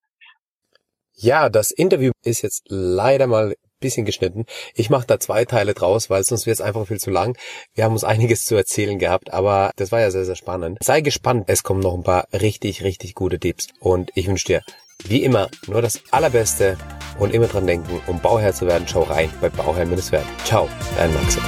Ja, 1.15 1.49
das 1.49 1.71
Interview 1.71 2.11
ist 2.23 2.43
jetzt 2.43 2.67
leider 2.69 3.27
mal 3.27 3.55
bisschen 3.81 4.05
geschnitten. 4.05 4.47
Ich 4.75 4.91
mache 4.91 5.07
da 5.07 5.21
zwei 5.21 5.45
Teile 5.45 5.75
draus, 5.75 6.11
weil 6.11 6.25
sonst 6.25 6.47
wird 6.47 6.55
es 6.55 6.61
einfach 6.61 6.87
viel 6.87 7.01
zu 7.01 7.11
lang. 7.11 7.37
Wir 7.75 7.85
haben 7.85 7.93
uns 7.93 8.05
einiges 8.05 8.45
zu 8.45 8.55
erzählen 8.55 8.99
gehabt, 8.99 9.33
aber 9.33 9.73
das 9.77 9.93
war 9.93 10.01
ja 10.01 10.11
sehr, 10.11 10.25
sehr 10.25 10.37
spannend. 10.37 10.79
Sei 10.83 11.01
gespannt, 11.01 11.45
es 11.49 11.62
kommen 11.62 11.81
noch 11.81 11.95
ein 11.95 12.03
paar 12.03 12.29
richtig, 12.33 12.83
richtig 12.83 13.15
gute 13.15 13.39
Tipps. 13.39 13.69
Und 13.81 14.11
ich 14.15 14.27
wünsche 14.27 14.47
dir, 14.47 14.62
wie 15.05 15.23
immer, 15.23 15.49
nur 15.67 15.83
das 15.83 16.01
Allerbeste 16.11 16.77
und 17.19 17.35
immer 17.35 17.47
dran 17.47 17.67
denken, 17.67 18.01
um 18.07 18.21
Bauherr 18.21 18.55
zu 18.55 18.67
werden, 18.67 18.87
schau 18.89 19.03
rein 19.03 19.31
bei 19.41 19.49
Bauherr-Werden. 19.49 20.27
Ciao, 20.45 20.69
dein 20.97 21.12
Maxim. 21.15 21.43